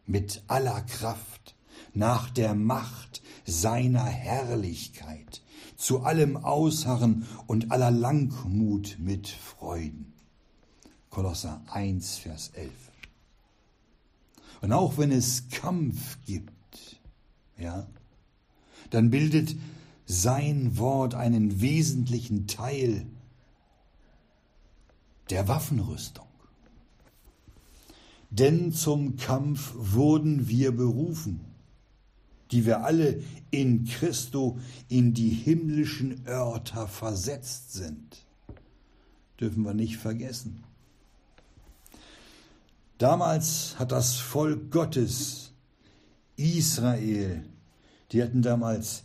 mit 0.07 0.43
aller 0.49 0.81
Kraft 0.83 1.55
nach 1.93 2.31
der 2.31 2.55
Macht 2.55 3.23
seiner 3.45 4.05
Herrlichkeit, 4.05 5.43
zu 5.77 6.01
allem 6.01 6.37
Ausharren 6.37 7.27
und 7.47 7.71
aller 7.71 7.91
Langmut 7.91 8.97
mit 8.99 9.29
Freuden. 9.29 10.13
Kolosser 11.11 11.63
1, 11.71 12.17
Vers 12.17 12.51
11. 12.55 12.73
Und 14.63 14.73
auch 14.73 14.99
wenn 14.99 15.13
es 15.13 15.49
Kampf 15.51 16.19
gibt, 16.27 17.01
ja, 17.59 17.87
dann 18.91 19.11
bildet 19.11 19.57
sein 20.07 20.77
Wort 20.77 21.15
einen 21.15 21.61
wesentlichen 21.61 22.47
Teil 22.47 23.07
der 25.31 25.49
Waffenrüstung. 25.49 26.27
Denn 28.31 28.73
zum 28.73 29.17
Kampf 29.17 29.73
wurden 29.77 30.49
wir 30.49 30.73
berufen, 30.73 31.41
die 32.51 32.67
wir 32.67 32.85
alle 32.85 33.23
in 33.51 33.85
Christo 33.85 34.59
in 34.89 35.15
die 35.15 35.31
himmlischen 35.31 36.27
Örter 36.27 36.89
versetzt 36.89 37.73
sind. 37.73 38.27
Dürfen 39.41 39.63
wir 39.63 39.75
nicht 39.75 39.97
vergessen. 39.97 40.65
Damals 42.99 43.79
hat 43.79 43.93
das 43.93 44.17
Volk 44.17 44.71
Gottes, 44.71 45.53
Israel, 46.37 47.45
die 48.13 48.23
hatten 48.23 48.43
damals 48.43 49.05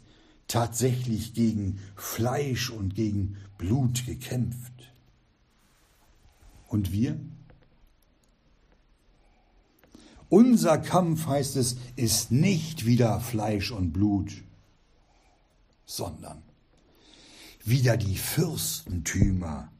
tatsächlich 0.50 1.34
gegen 1.34 1.80
Fleisch 1.96 2.70
und 2.70 2.96
gegen 2.96 3.38
Blut 3.58 4.06
gekämpft. 4.06 4.74
Und 6.68 6.92
wir? 6.92 7.18
Unser 10.28 10.78
Kampf, 10.78 11.26
heißt 11.28 11.56
es, 11.56 11.78
ist 11.96 12.32
nicht 12.32 12.86
wieder 12.86 13.20
Fleisch 13.20 13.72
und 13.72 13.94
Blut, 13.94 14.32
sondern 15.86 16.44
wieder 17.64 17.98
die 17.98 18.18
Fürstentümer, 18.18 19.72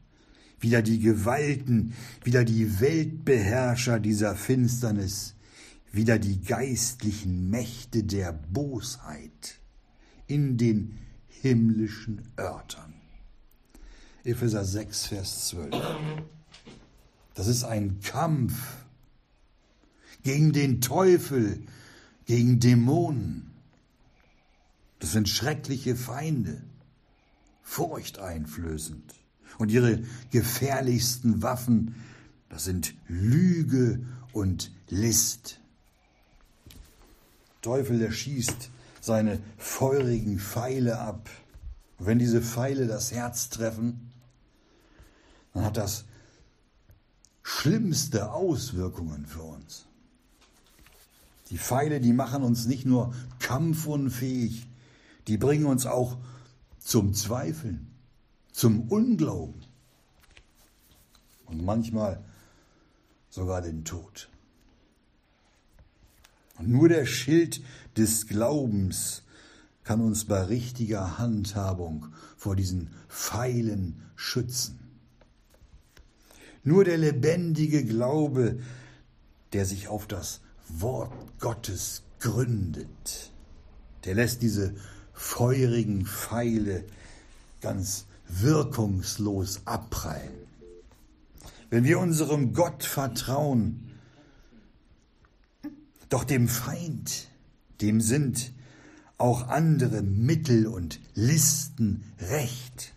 wieder 0.60 0.82
die 0.82 1.00
Gewalten, 1.00 1.94
wieder 2.24 2.44
die 2.44 2.80
Weltbeherrscher 2.80 4.00
dieser 4.00 4.36
Finsternis, 4.36 5.36
wieder 5.92 6.20
die 6.20 6.42
geistlichen 6.42 7.50
Mächte 7.50 8.04
der 8.04 8.34
Bosheit 8.34 9.59
in 10.30 10.58
den 10.58 10.98
himmlischen 11.28 12.22
Örtern. 12.38 12.94
Epheser 14.24 14.64
6, 14.64 15.08
Vers 15.08 15.48
12. 15.50 15.76
Das 17.34 17.48
ist 17.48 17.64
ein 17.64 18.00
Kampf 18.02 18.54
gegen 20.24 20.54
den 20.54 20.82
Teufel, 20.82 21.64
gegen 22.26 22.60
Dämonen. 22.60 23.52
Das 25.00 25.14
sind 25.14 25.30
schreckliche 25.30 25.96
Feinde, 25.96 26.62
furchteinflößend. 27.64 29.16
Und 29.58 29.72
ihre 29.72 30.04
gefährlichsten 30.30 31.42
Waffen, 31.42 31.96
das 32.50 32.66
sind 32.66 32.94
Lüge 33.08 34.06
und 34.32 34.72
List. 34.90 35.60
Teufel, 37.62 37.98
der 37.98 38.12
schießt 38.12 38.70
seine 39.02 39.42
feurigen 39.58 40.40
Pfeile 40.40 41.00
ab. 41.00 41.30
Und 41.98 42.06
wenn 42.06 42.20
diese 42.20 42.42
Pfeile 42.42 42.88
das 42.88 43.12
Herz 43.12 43.50
treffen, 43.50 44.12
dann 45.54 45.66
hat 45.66 45.78
das 45.78 46.06
schlimmste 47.44 48.32
Auswirkungen 48.32 49.26
für 49.26 49.42
uns. 49.42 49.86
Die 51.50 51.58
Pfeile, 51.58 52.00
die 52.00 52.14
machen 52.14 52.44
uns 52.44 52.68
nicht 52.68 52.86
nur 52.86 53.14
kampfunfähig, 53.40 54.68
die 55.28 55.38
bringen 55.38 55.66
uns 55.66 55.86
auch 55.86 56.18
zum 56.78 57.14
Zweifeln, 57.14 57.88
zum 58.52 58.88
Unglauben 58.90 59.62
und 61.46 61.64
manchmal 61.66 62.24
sogar 63.30 63.62
den 63.62 63.84
Tod. 63.84 64.30
Nur 66.62 66.90
der 66.90 67.06
Schild 67.06 67.62
des 67.98 68.28
Glaubens 68.28 69.24
kann 69.84 70.02
uns 70.02 70.26
bei 70.26 70.44
richtiger 70.44 71.18
Handhabung 71.18 72.08
vor 72.38 72.56
diesen 72.56 72.90
Pfeilen 73.08 74.02
schützen. 74.16 74.80
Nur 76.64 76.84
der 76.84 76.98
lebendige 76.98 77.84
Glaube, 77.84 78.60
der 79.54 79.66
sich 79.66 79.88
auf 79.88 80.06
das 80.06 80.42
Wort 80.68 81.14
Gottes 81.40 82.04
gründet, 82.20 83.32
der 84.06 84.16
lässt 84.16 84.42
diese 84.42 84.76
feurigen 85.14 86.06
Pfeile 86.06 86.84
ganz 87.62 88.06
wirkungslos 88.28 89.62
abprallen. 89.66 90.48
Wenn 91.70 91.84
wir 91.84 92.00
unserem 92.00 92.54
Gott 92.54 92.84
vertrauen, 92.84 93.89
doch 96.10 96.24
dem 96.24 96.48
Feind, 96.48 97.28
dem 97.82 98.02
sind 98.02 98.52
auch 99.18 99.48
andere 99.48 100.02
Mittel 100.02 100.68
und 100.68 101.00
Listen 101.14 102.04
recht. 102.20 102.94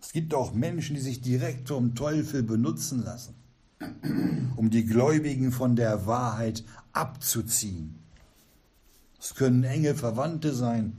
Es 0.00 0.12
gibt 0.12 0.34
auch 0.34 0.54
Menschen, 0.54 0.96
die 0.96 1.02
sich 1.02 1.20
direkt 1.20 1.68
vom 1.68 1.94
Teufel 1.94 2.42
benutzen 2.42 3.02
lassen, 3.04 3.34
um 4.56 4.70
die 4.70 4.84
Gläubigen 4.84 5.52
von 5.52 5.76
der 5.76 6.06
Wahrheit 6.06 6.64
abzuziehen. 6.92 7.96
Es 9.20 9.34
können 9.34 9.64
enge 9.64 9.94
Verwandte 9.94 10.54
sein, 10.54 10.96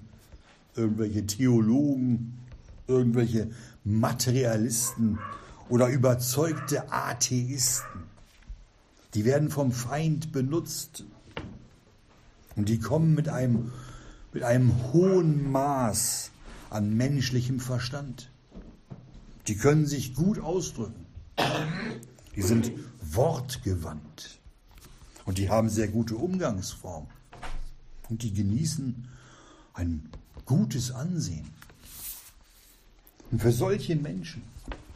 irgendwelche 0.75 1.25
Theologen, 1.25 2.37
irgendwelche 2.87 3.49
Materialisten 3.83 5.17
oder 5.69 5.87
überzeugte 5.87 6.91
Atheisten. 6.91 8.10
Die 9.13 9.25
werden 9.25 9.49
vom 9.49 9.71
Feind 9.71 10.31
benutzt 10.31 11.03
und 12.55 12.69
die 12.69 12.79
kommen 12.79 13.13
mit 13.13 13.29
einem, 13.29 13.71
mit 14.33 14.43
einem 14.43 14.93
hohen 14.93 15.51
Maß 15.51 16.31
an 16.69 16.95
menschlichem 16.95 17.59
Verstand. 17.59 18.31
Die 19.47 19.57
können 19.57 19.85
sich 19.85 20.13
gut 20.15 20.39
ausdrücken. 20.39 21.05
Die 22.35 22.41
sind 22.41 22.71
wortgewandt. 23.01 24.39
Und 25.25 25.37
die 25.37 25.49
haben 25.49 25.69
sehr 25.69 25.87
gute 25.87 26.15
Umgangsformen. 26.15 27.09
Und 28.09 28.23
die 28.23 28.33
genießen 28.33 29.07
ein 29.73 30.09
gutes 30.45 30.91
Ansehen. 30.91 31.49
Und 33.31 33.41
für 33.41 33.51
solche 33.51 33.95
Menschen, 33.95 34.43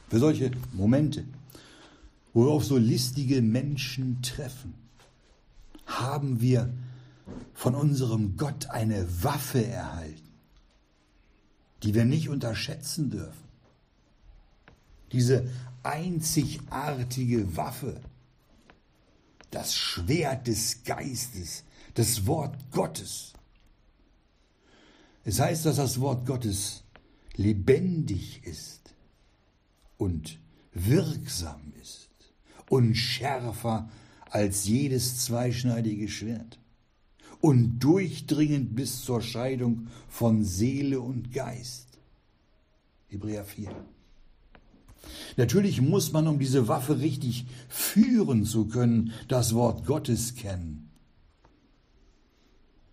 für 0.10 0.20
solche 0.20 0.52
Momente, 0.74 1.26
wo 2.36 2.48
wir 2.48 2.52
auf 2.52 2.66
so 2.66 2.78
listige 2.78 3.42
Menschen 3.42 4.22
treffen, 4.22 4.74
haben 5.86 6.42
wir 6.42 6.72
von 7.54 7.76
unserem 7.76 8.36
Gott 8.36 8.70
eine 8.70 9.24
Waffe 9.24 9.66
erhalten, 9.66 10.34
die 11.82 11.94
wir 11.94 12.04
nicht 12.04 12.28
unterschätzen 12.28 13.10
dürfen. 13.10 13.48
Diese 15.14 15.50
einzigartige 15.82 17.56
Waffe, 17.56 18.02
das 19.50 19.74
Schwert 19.74 20.48
des 20.48 20.84
Geistes, 20.84 21.64
das 21.94 22.28
Wort 22.28 22.70
Gottes. 22.70 23.32
Es 25.24 25.40
heißt, 25.40 25.66
dass 25.66 25.78
das 25.78 26.02
Wort 26.02 26.26
Gottes 26.26 26.84
lebendig 27.36 28.44
ist 28.44 28.94
und 29.98 30.38
wirksam 30.74 31.72
und 32.70 32.96
schärfer 32.96 33.90
als 34.30 34.68
jedes 34.68 35.24
zweischneidige 35.24 36.08
Schwert 36.08 36.60
und 37.42 37.80
durchdringend 37.80 38.76
bis 38.76 39.04
zur 39.04 39.22
Scheidung 39.22 39.88
von 40.08 40.44
Seele 40.44 41.00
und 41.00 41.32
Geist. 41.32 42.00
Hebräer 43.08 43.46
4. 43.46 43.70
Natürlich 45.38 45.82
muss 45.82 46.12
man, 46.12 46.28
um 46.28 46.40
diese 46.40 46.68
Waffe 46.68 47.00
richtig 47.00 47.46
führen 47.70 48.46
zu 48.46 48.66
können, 48.68 49.12
das 49.28 49.54
Wort 49.54 49.86
Gottes 49.86 50.36
kennen. 50.36 50.90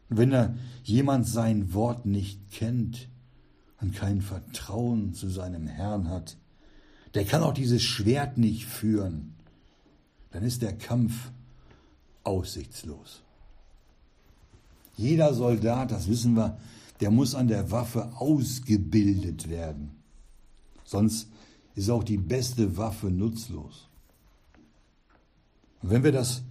wenn 0.09 0.33
er 0.33 0.55
jemand 0.85 1.27
sein 1.27 1.73
Wort 1.73 2.05
nicht 2.05 2.51
kennt 2.51 3.09
und 3.81 3.95
kein 3.95 4.21
Vertrauen 4.21 5.15
zu 5.15 5.31
seinem 5.31 5.67
Herrn 5.67 6.11
hat, 6.11 6.37
der 7.15 7.25
kann 7.25 7.43
auch 7.43 7.55
dieses 7.55 7.83
Schwert 7.83 8.37
nicht 8.37 8.67
führen. 8.67 9.35
Dann 10.33 10.43
ist 10.45 10.63
der 10.63 10.77
Kampf 10.77 11.31
aussichtslos. 12.25 13.23
Jeder 14.97 15.35
Soldat, 15.35 15.91
das 15.91 16.09
wissen 16.09 16.35
wir, 16.35 16.59
der 17.01 17.11
muss 17.11 17.35
an 17.35 17.49
der 17.49 17.71
Waffe 17.71 18.13
ausgebildet 18.17 19.49
werden. 19.49 20.03
Sonst 20.85 21.29
ist 21.75 21.91
auch 21.91 22.05
die 22.05 22.19
beste 22.19 22.77
Waffe 22.77 23.11
nutzlos. 23.11 23.89
Und 25.83 25.91
wenn 25.91 26.05
wir 26.05 26.13
das 26.13 26.43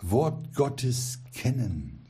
Wort 0.00 0.54
Gottes 0.54 1.20
kennen 1.34 2.06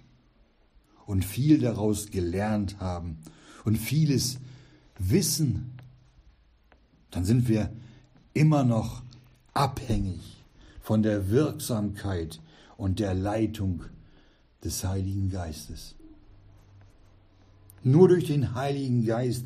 und 1.06 1.24
viel 1.24 1.58
daraus 1.58 2.10
gelernt 2.10 2.80
haben 2.80 3.18
und 3.64 3.76
vieles 3.76 4.38
wissen, 4.98 5.72
dann 7.10 7.24
sind 7.24 7.48
wir 7.48 7.72
immer 8.34 8.64
noch 8.64 9.02
abhängig 9.52 10.37
von 10.88 11.02
der 11.02 11.28
Wirksamkeit 11.28 12.40
und 12.78 12.98
der 12.98 13.12
Leitung 13.12 13.84
des 14.64 14.84
Heiligen 14.84 15.28
Geistes. 15.28 15.96
Nur 17.82 18.08
durch 18.08 18.24
den 18.24 18.54
Heiligen 18.54 19.04
Geist 19.04 19.44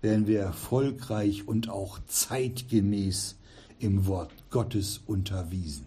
werden 0.00 0.28
wir 0.28 0.38
erfolgreich 0.38 1.48
und 1.48 1.68
auch 1.68 1.98
zeitgemäß 2.06 3.34
im 3.80 4.06
Wort 4.06 4.30
Gottes 4.50 5.00
unterwiesen. 5.04 5.86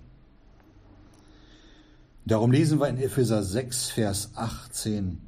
Darum 2.25 2.51
lesen 2.51 2.81
wir 2.81 2.89
in 2.89 2.97
Epheser 2.97 3.41
6, 3.41 3.91
Vers 3.91 4.31
18, 4.35 5.21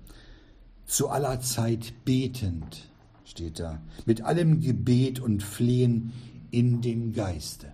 zu 0.85 1.07
aller 1.07 1.39
Zeit 1.39 1.93
betend, 2.03 2.89
steht 3.23 3.61
da, 3.61 3.81
mit 4.05 4.21
allem 4.21 4.59
Gebet 4.59 5.21
und 5.21 5.41
Flehen 5.41 6.11
in 6.51 6.81
dem 6.81 7.13
Geiste. 7.13 7.71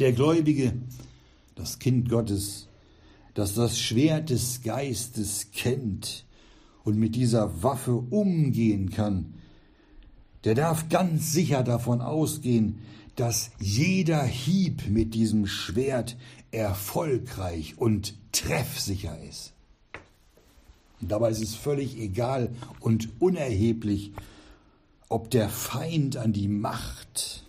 Der 0.00 0.12
Gläubige, 0.12 0.72
das 1.56 1.78
Kind 1.78 2.08
Gottes, 2.08 2.68
das 3.34 3.54
das 3.54 3.78
Schwert 3.78 4.30
des 4.30 4.62
Geistes 4.62 5.48
kennt 5.52 6.24
und 6.84 6.96
mit 6.96 7.14
dieser 7.14 7.62
Waffe 7.62 7.92
umgehen 7.92 8.88
kann, 8.88 9.34
der 10.44 10.54
darf 10.54 10.88
ganz 10.88 11.32
sicher 11.32 11.62
davon 11.62 12.00
ausgehen, 12.00 12.78
dass 13.14 13.50
jeder 13.60 14.24
Hieb 14.24 14.88
mit 14.88 15.12
diesem 15.12 15.46
Schwert 15.46 16.16
erfolgreich 16.50 17.76
und 17.76 18.14
treffsicher 18.32 19.20
ist. 19.28 19.52
Dabei 21.02 21.30
ist 21.30 21.42
es 21.42 21.54
völlig 21.54 21.98
egal 21.98 22.54
und 22.80 23.10
unerheblich, 23.20 24.12
ob 25.10 25.30
der 25.30 25.50
Feind 25.50 26.16
an 26.16 26.32
die 26.32 26.48
Macht 26.48 27.44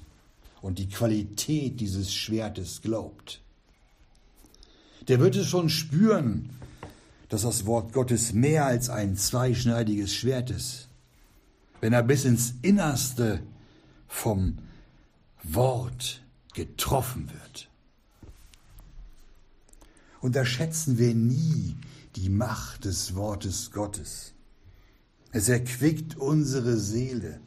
und 0.61 0.79
die 0.79 0.89
Qualität 0.89 1.79
dieses 1.79 2.13
Schwertes 2.13 2.81
glaubt. 2.81 3.41
Der 5.07 5.19
wird 5.19 5.35
es 5.35 5.47
schon 5.47 5.69
spüren, 5.69 6.49
dass 7.29 7.41
das 7.43 7.65
Wort 7.65 7.93
Gottes 7.93 8.33
mehr 8.33 8.65
als 8.65 8.89
ein 8.89 9.15
zweischneidiges 9.15 10.13
Schwert 10.13 10.51
ist, 10.51 10.89
wenn 11.79 11.93
er 11.93 12.03
bis 12.03 12.25
ins 12.25 12.53
Innerste 12.61 13.41
vom 14.07 14.57
Wort 15.43 16.21
getroffen 16.53 17.31
wird. 17.31 17.69
Unterschätzen 20.19 20.99
wir 20.99 21.15
nie 21.15 21.75
die 22.15 22.29
Macht 22.29 22.85
des 22.85 23.15
Wortes 23.15 23.71
Gottes. 23.71 24.33
Es 25.31 25.49
erquickt 25.49 26.17
unsere 26.17 26.77
Seele. 26.77 27.39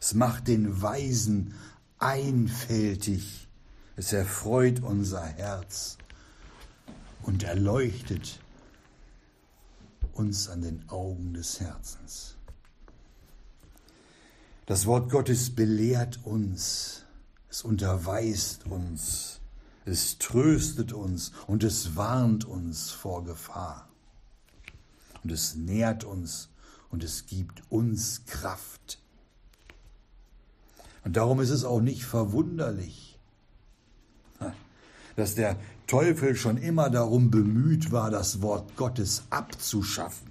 Es 0.00 0.14
macht 0.14 0.48
den 0.48 0.80
Weisen 0.80 1.52
einfältig. 2.00 3.46
Es 3.96 4.12
erfreut 4.12 4.80
unser 4.82 5.22
Herz 5.22 5.98
und 7.22 7.42
erleuchtet 7.44 8.40
uns 10.14 10.48
an 10.48 10.62
den 10.62 10.88
Augen 10.88 11.34
des 11.34 11.60
Herzens. 11.60 12.36
Das 14.66 14.86
Wort 14.86 15.10
Gottes 15.10 15.54
belehrt 15.54 16.20
uns, 16.24 17.04
es 17.48 17.62
unterweist 17.62 18.66
uns, 18.66 19.40
es 19.84 20.18
tröstet 20.18 20.92
uns 20.92 21.32
und 21.46 21.64
es 21.64 21.96
warnt 21.96 22.44
uns 22.44 22.90
vor 22.90 23.24
Gefahr. 23.24 23.88
Und 25.22 25.32
es 25.32 25.54
nährt 25.54 26.04
uns 26.04 26.48
und 26.88 27.04
es 27.04 27.26
gibt 27.26 27.62
uns 27.68 28.24
Kraft. 28.26 28.99
Und 31.04 31.16
darum 31.16 31.40
ist 31.40 31.50
es 31.50 31.64
auch 31.64 31.80
nicht 31.80 32.04
verwunderlich, 32.04 33.18
dass 35.16 35.34
der 35.34 35.56
Teufel 35.86 36.36
schon 36.36 36.56
immer 36.56 36.88
darum 36.88 37.30
bemüht 37.30 37.90
war, 37.90 38.10
das 38.10 38.42
Wort 38.42 38.76
Gottes 38.76 39.24
abzuschaffen, 39.30 40.30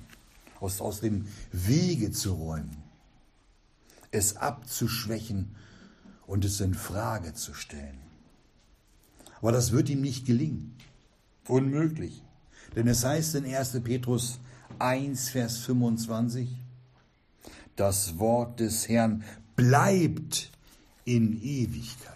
aus, 0.60 0.80
aus 0.82 1.02
dem 1.02 1.26
Wege 1.52 2.12
zu 2.12 2.34
räumen, 2.34 2.78
es 4.12 4.38
abzuschwächen 4.38 5.56
und 6.28 6.46
es 6.46 6.62
in 6.62 6.74
Frage 6.74 7.34
zu 7.34 7.54
stellen. 7.54 8.00
Aber 9.42 9.52
das 9.52 9.72
wird 9.72 9.90
ihm 9.90 10.02
nicht 10.02 10.26
gelingen. 10.26 10.76
Unmöglich. 11.48 12.24
Denn 12.76 12.88
es 12.88 13.04
heißt 13.04 13.36
in 13.36 13.46
1. 13.46 13.82
Petrus 13.84 14.40
1, 14.78 15.30
Vers 15.30 15.58
25, 15.58 16.56
das 17.76 18.20
Wort 18.20 18.60
des 18.60 18.88
Herrn 18.88 19.24
bleibt 19.56 20.52
in 21.10 21.42
Ewigkeit. 21.42 22.16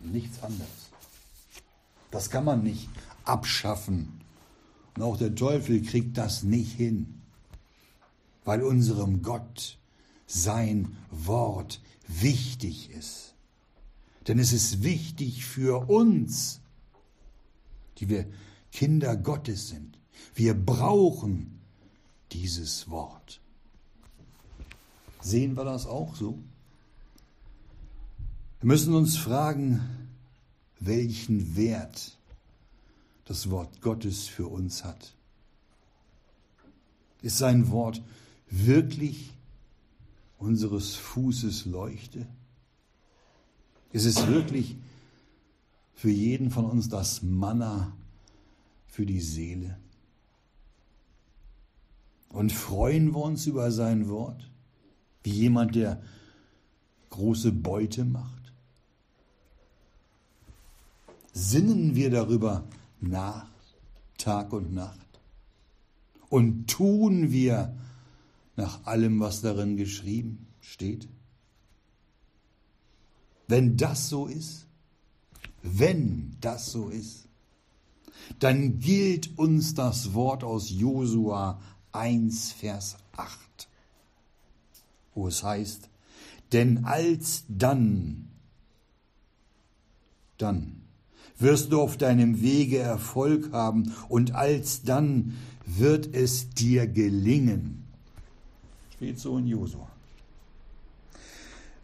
Nichts 0.00 0.40
anderes. 0.40 0.68
Das 2.12 2.30
kann 2.30 2.44
man 2.44 2.62
nicht 2.62 2.88
abschaffen. 3.24 4.20
Und 4.94 5.02
auch 5.02 5.16
der 5.16 5.34
Teufel 5.34 5.82
kriegt 5.82 6.16
das 6.16 6.44
nicht 6.44 6.72
hin, 6.74 7.22
weil 8.44 8.62
unserem 8.62 9.22
Gott 9.22 9.78
sein 10.26 10.96
Wort 11.10 11.80
wichtig 12.06 12.90
ist. 12.90 13.34
Denn 14.28 14.38
es 14.38 14.52
ist 14.52 14.84
wichtig 14.84 15.44
für 15.44 15.90
uns, 15.90 16.60
die 17.98 18.08
wir 18.08 18.26
Kinder 18.70 19.16
Gottes 19.16 19.68
sind. 19.70 19.98
Wir 20.36 20.54
brauchen 20.54 21.58
dieses 22.30 22.88
Wort. 22.90 23.40
Sehen 25.20 25.56
wir 25.56 25.64
das 25.64 25.86
auch 25.86 26.14
so? 26.14 26.38
Wir 28.62 28.68
müssen 28.68 28.94
uns 28.94 29.16
fragen, 29.16 29.80
welchen 30.78 31.56
Wert 31.56 32.16
das 33.24 33.50
Wort 33.50 33.80
Gottes 33.80 34.28
für 34.28 34.46
uns 34.46 34.84
hat. 34.84 35.16
Ist 37.22 37.38
sein 37.38 37.72
Wort 37.72 38.00
wirklich 38.48 39.32
unseres 40.38 40.94
Fußes 40.94 41.64
Leuchte? 41.64 42.28
Ist 43.90 44.04
es 44.04 44.28
wirklich 44.28 44.76
für 45.94 46.10
jeden 46.10 46.52
von 46.52 46.64
uns 46.64 46.88
das 46.88 47.20
Manna 47.20 47.92
für 48.86 49.06
die 49.06 49.20
Seele? 49.20 49.76
Und 52.28 52.52
freuen 52.52 53.12
wir 53.12 53.24
uns 53.24 53.44
über 53.48 53.72
sein 53.72 54.08
Wort, 54.08 54.48
wie 55.24 55.32
jemand, 55.32 55.74
der 55.74 56.00
große 57.10 57.50
Beute 57.50 58.04
macht? 58.04 58.41
Sinnen 61.32 61.94
wir 61.94 62.10
darüber 62.10 62.64
nach, 63.00 63.48
Tag 64.18 64.52
und 64.52 64.72
Nacht? 64.72 64.98
Und 66.28 66.68
tun 66.68 67.32
wir 67.32 67.74
nach 68.56 68.84
allem, 68.86 69.20
was 69.20 69.40
darin 69.40 69.76
geschrieben 69.76 70.46
steht? 70.60 71.08
Wenn 73.48 73.76
das 73.76 74.08
so 74.08 74.26
ist, 74.26 74.66
wenn 75.62 76.36
das 76.40 76.70
so 76.70 76.88
ist, 76.88 77.28
dann 78.38 78.78
gilt 78.78 79.38
uns 79.38 79.74
das 79.74 80.14
Wort 80.14 80.44
aus 80.44 80.70
Josua 80.70 81.60
1, 81.92 82.52
Vers 82.52 82.96
8, 83.16 83.68
wo 85.14 85.28
es 85.28 85.42
heißt, 85.42 85.88
denn 86.52 86.84
alsdann, 86.84 88.28
dann 90.38 90.81
wirst 91.42 91.72
du 91.72 91.80
auf 91.80 91.96
deinem 91.96 92.40
Wege 92.40 92.78
Erfolg 92.78 93.52
haben 93.52 93.92
und 94.08 94.34
alsdann 94.34 95.36
wird 95.66 96.14
es 96.14 96.50
dir 96.50 96.86
gelingen. 96.86 97.84
Steht 98.96 99.18
so 99.18 99.38
in 99.38 99.46
Josua. 99.46 99.88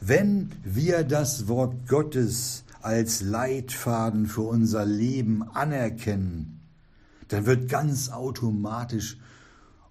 Wenn 0.01 0.53
wir 0.65 1.03
das 1.03 1.49
Wort 1.49 1.89
Gottes 1.89 2.65
als 2.81 3.21
Leitfaden 3.21 4.27
für 4.27 4.43
unser 4.43 4.87
Leben 4.87 5.43
anerkennen, 5.43 6.61
dann 7.29 7.47
wird 7.47 7.69
ganz 7.69 8.11
automatisch 8.11 9.19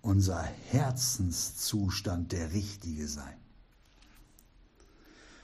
unser 0.02 0.42
Herzenszustand 0.70 2.32
der 2.32 2.54
richtige 2.54 3.08
sein. 3.08 3.36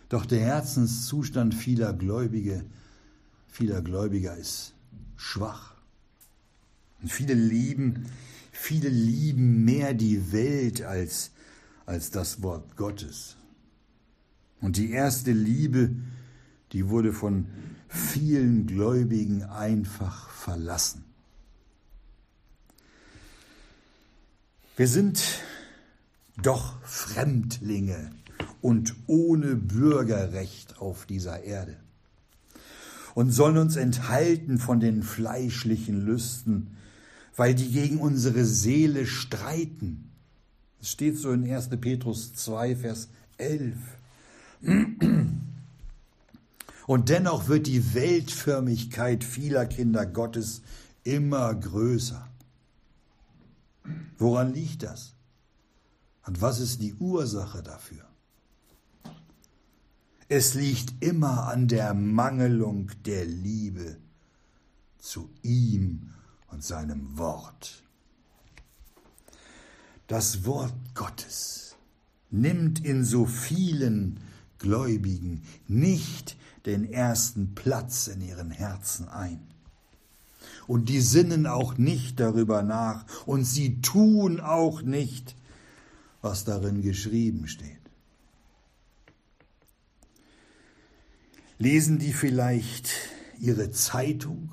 Doch 0.07 0.25
der 0.25 0.39
Herzenszustand 0.39 1.53
vieler 1.53 1.91
Gläubige, 1.91 2.63
vieler 3.53 3.83
Gläubiger 3.83 4.35
ist 4.35 4.73
schwach 5.15 5.75
Und 7.03 7.11
viele 7.11 7.35
lieben, 7.35 8.07
viele 8.51 8.89
lieben 8.89 9.63
mehr 9.63 9.93
die 9.93 10.31
Welt 10.31 10.81
als, 10.81 11.29
als 11.85 12.09
das 12.09 12.41
Wort 12.41 12.75
Gottes. 12.77 13.37
Und 14.59 14.77
die 14.77 14.89
erste 14.89 15.31
Liebe, 15.31 15.91
die 16.71 16.89
wurde 16.89 17.13
von 17.13 17.45
vielen 17.87 18.65
Gläubigen 18.65 19.43
einfach 19.43 20.29
verlassen. 20.29 21.05
Wir 24.75 24.87
sind 24.87 25.23
doch 26.41 26.81
Fremdlinge 26.81 28.09
und 28.61 28.95
ohne 29.05 29.55
Bürgerrecht 29.55 30.79
auf 30.79 31.05
dieser 31.05 31.43
Erde 31.43 31.77
und 33.13 33.31
sollen 33.31 33.57
uns 33.57 33.75
enthalten 33.75 34.57
von 34.57 34.79
den 34.79 35.03
fleischlichen 35.03 36.05
Lüsten, 36.05 36.77
weil 37.35 37.55
die 37.55 37.71
gegen 37.71 37.99
unsere 37.99 38.45
Seele 38.45 39.05
streiten. 39.05 40.09
Es 40.81 40.91
steht 40.91 41.17
so 41.17 41.31
in 41.31 41.49
1. 41.49 41.69
Petrus 41.81 42.33
2, 42.33 42.75
Vers 42.75 43.09
11. 43.37 43.77
Und 46.85 47.09
dennoch 47.09 47.47
wird 47.47 47.67
die 47.67 47.93
Weltförmigkeit 47.93 49.23
vieler 49.23 49.65
Kinder 49.65 50.05
Gottes 50.05 50.61
immer 51.03 51.53
größer. 51.53 52.27
Woran 54.17 54.53
liegt 54.53 54.83
das? 54.83 55.13
Und 56.25 56.41
was 56.41 56.59
ist 56.59 56.81
die 56.81 56.93
Ursache 56.95 57.61
dafür? 57.61 58.05
Es 60.29 60.53
liegt 60.53 61.03
immer 61.03 61.47
an 61.47 61.67
der 61.67 61.93
Mangelung 61.93 62.91
der 63.05 63.25
Liebe 63.25 63.97
zu 64.97 65.29
ihm 65.41 66.13
und 66.49 66.63
seinem 66.63 67.17
Wort. 67.17 67.83
Das 70.07 70.45
Wort 70.45 70.73
Gottes 70.95 71.75
nimmt 72.29 72.83
in 72.83 73.03
so 73.03 73.25
vielen 73.25 74.19
Gläubigen 74.59 75.43
nicht 75.67 76.37
den 76.65 76.91
ersten 76.91 77.53
Platz 77.53 78.07
in 78.07 78.21
ihren 78.21 78.51
Herzen 78.51 79.09
ein. 79.09 79.39
Und 80.67 80.87
die 80.87 81.01
sinnen 81.01 81.45
auch 81.45 81.77
nicht 81.77 82.19
darüber 82.19 82.63
nach 82.63 83.05
und 83.25 83.43
sie 83.43 83.81
tun 83.81 84.39
auch 84.39 84.81
nicht, 84.81 85.35
was 86.21 86.45
darin 86.45 86.81
geschrieben 86.81 87.47
steht. 87.47 87.82
Lesen 91.57 91.99
die 91.99 92.13
vielleicht 92.13 92.89
ihre 93.39 93.71
Zeitung 93.71 94.51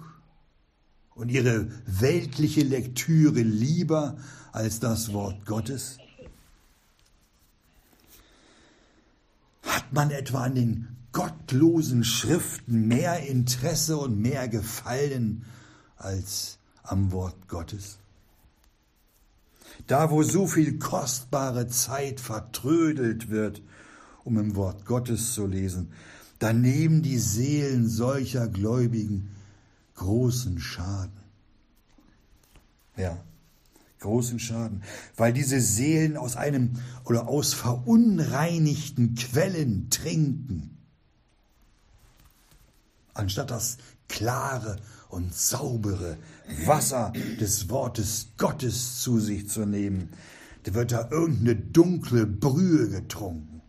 und 1.15 1.31
ihre 1.31 1.69
weltliche 1.87 2.63
Lektüre 2.63 3.41
lieber 3.41 4.17
als 4.53 4.81
das 4.81 5.13
Wort 5.13 5.47
Gottes? 5.47 5.99
Hat 9.63 9.93
man 9.93 10.11
etwa 10.11 10.45
an 10.45 10.55
den 10.55 10.97
gottlosen 11.13 12.05
Schriften 12.05 12.87
mehr 12.87 13.27
Interesse 13.27 13.97
und 13.97 14.21
mehr 14.21 14.49
Gefallen 14.49 15.45
als 15.97 16.59
am 16.83 17.13
Wort 17.13 17.49
Gottes? 17.49 17.99
Da, 19.87 20.11
wo 20.11 20.23
so 20.23 20.47
viel 20.47 20.79
kostbare 20.79 21.67
Zeit 21.69 22.21
vertrödelt 22.21 23.31
wird, 23.31 23.63
um 24.25 24.39
im 24.39 24.55
Wort 24.55 24.85
Gottes 24.85 25.33
zu 25.33 25.47
lesen, 25.47 25.93
da 26.41 26.53
nehmen 26.53 27.03
die 27.03 27.19
Seelen 27.19 27.89
solcher 27.89 28.49
Gläubigen 28.49 29.31
großen 29.95 30.59
Schaden. 30.59 31.21
Ja, 32.97 33.23
großen 34.01 34.39
Schaden, 34.39 34.83
weil 35.17 35.33
diese 35.33 35.61
Seelen 35.61 36.17
aus 36.17 36.37
einem 36.37 36.73
oder 37.05 37.29
aus 37.29 37.53
verunreinigten 37.53 39.15
Quellen 39.15 39.91
trinken, 39.91 40.79
anstatt 43.13 43.51
das 43.51 43.77
klare 44.09 44.77
und 45.11 45.35
saubere 45.35 46.17
Wasser 46.65 47.13
des 47.39 47.69
Wortes 47.69 48.29
Gottes 48.39 49.01
zu 49.03 49.21
sich 49.21 49.49
zu 49.49 49.67
nehmen, 49.67 50.09
wird 50.65 50.93
da 50.93 51.11
irgendeine 51.11 51.57
dunkle 51.57 52.27
Brühe 52.27 52.89
getrunken. 52.89 53.60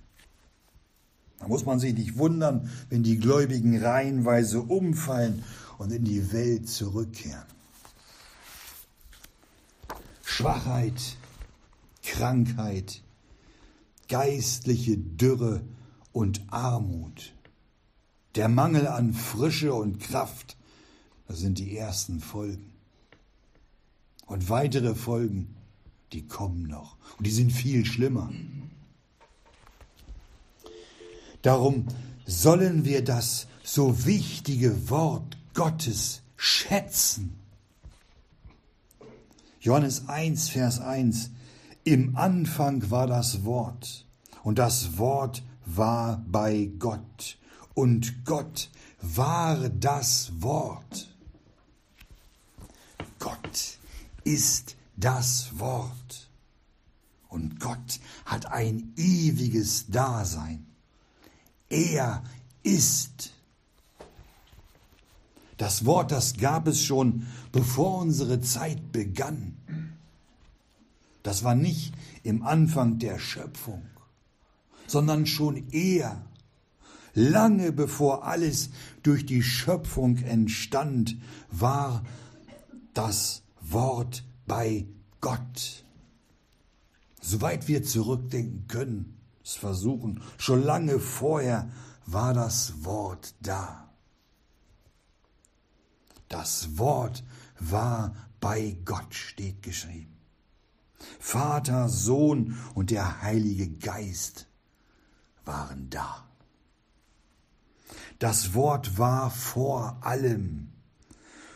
Muss 1.51 1.65
man 1.65 1.81
sich 1.81 1.93
nicht 1.93 2.17
wundern, 2.17 2.69
wenn 2.89 3.03
die 3.03 3.17
Gläubigen 3.17 3.77
reihenweise 3.77 4.61
umfallen 4.61 5.43
und 5.79 5.91
in 5.91 6.05
die 6.05 6.31
Welt 6.31 6.69
zurückkehren. 6.69 7.43
Schwachheit, 10.23 11.17
Krankheit, 12.03 13.01
geistliche 14.07 14.97
Dürre 14.97 15.61
und 16.13 16.41
Armut, 16.47 17.33
der 18.35 18.47
Mangel 18.47 18.87
an 18.87 19.13
Frische 19.13 19.73
und 19.73 19.99
Kraft, 19.99 20.55
das 21.27 21.39
sind 21.39 21.59
die 21.59 21.75
ersten 21.75 22.21
Folgen. 22.21 22.71
Und 24.25 24.47
weitere 24.47 24.95
Folgen, 24.95 25.53
die 26.13 26.25
kommen 26.25 26.63
noch. 26.63 26.95
Und 27.17 27.27
die 27.27 27.31
sind 27.31 27.51
viel 27.51 27.83
schlimmer. 27.83 28.31
Darum 31.41 31.87
sollen 32.25 32.85
wir 32.85 33.03
das 33.03 33.47
so 33.63 34.05
wichtige 34.05 34.89
Wort 34.89 35.37
Gottes 35.53 36.21
schätzen. 36.35 37.39
Johannes 39.59 40.07
1, 40.07 40.49
Vers 40.49 40.79
1. 40.79 41.31
Im 41.83 42.15
Anfang 42.15 42.89
war 42.89 43.07
das 43.07 43.43
Wort 43.43 44.05
und 44.43 44.59
das 44.59 44.97
Wort 44.97 45.43
war 45.65 46.23
bei 46.27 46.71
Gott 46.79 47.37
und 47.73 48.25
Gott 48.25 48.69
war 49.01 49.69
das 49.69 50.31
Wort. 50.41 51.15
Gott 53.19 53.77
ist 54.23 54.75
das 54.95 55.59
Wort 55.59 56.29
und 57.29 57.59
Gott 57.59 57.99
hat 58.25 58.47
ein 58.51 58.93
ewiges 58.95 59.87
Dasein. 59.87 60.70
Er 61.71 62.23
ist. 62.63 63.33
Das 65.57 65.85
Wort, 65.85 66.11
das 66.11 66.37
gab 66.37 66.67
es 66.67 66.81
schon, 66.83 67.27
bevor 67.51 67.99
unsere 67.99 68.41
Zeit 68.41 68.91
begann. 68.91 69.57
Das 71.23 71.43
war 71.43 71.55
nicht 71.55 71.93
im 72.23 72.43
Anfang 72.43 72.99
der 72.99 73.19
Schöpfung, 73.19 73.83
sondern 74.87 75.25
schon 75.25 75.69
eher, 75.69 76.25
lange 77.13 77.71
bevor 77.71 78.25
alles 78.25 78.71
durch 79.03 79.25
die 79.25 79.43
Schöpfung 79.43 80.17
entstand, 80.17 81.17
war 81.51 82.03
das 82.93 83.43
Wort 83.61 84.23
bei 84.47 84.87
Gott. 85.21 85.85
Soweit 87.21 87.67
wir 87.67 87.83
zurückdenken 87.83 88.67
können, 88.67 89.20
es 89.51 89.57
versuchen. 89.57 90.21
Schon 90.37 90.63
lange 90.63 90.99
vorher 90.99 91.69
war 92.05 92.33
das 92.33 92.83
Wort 92.83 93.35
da. 93.41 93.89
Das 96.29 96.77
Wort 96.77 97.23
war 97.59 98.15
bei 98.39 98.77
Gott, 98.85 99.13
steht 99.13 99.61
geschrieben. 99.61 100.17
Vater, 101.19 101.89
Sohn 101.89 102.57
und 102.73 102.91
der 102.91 103.21
Heilige 103.21 103.69
Geist 103.69 104.47
waren 105.43 105.89
da. 105.89 106.25
Das 108.19 108.53
Wort 108.53 108.97
war 108.97 109.31
vor 109.31 109.97
allem, 110.01 110.71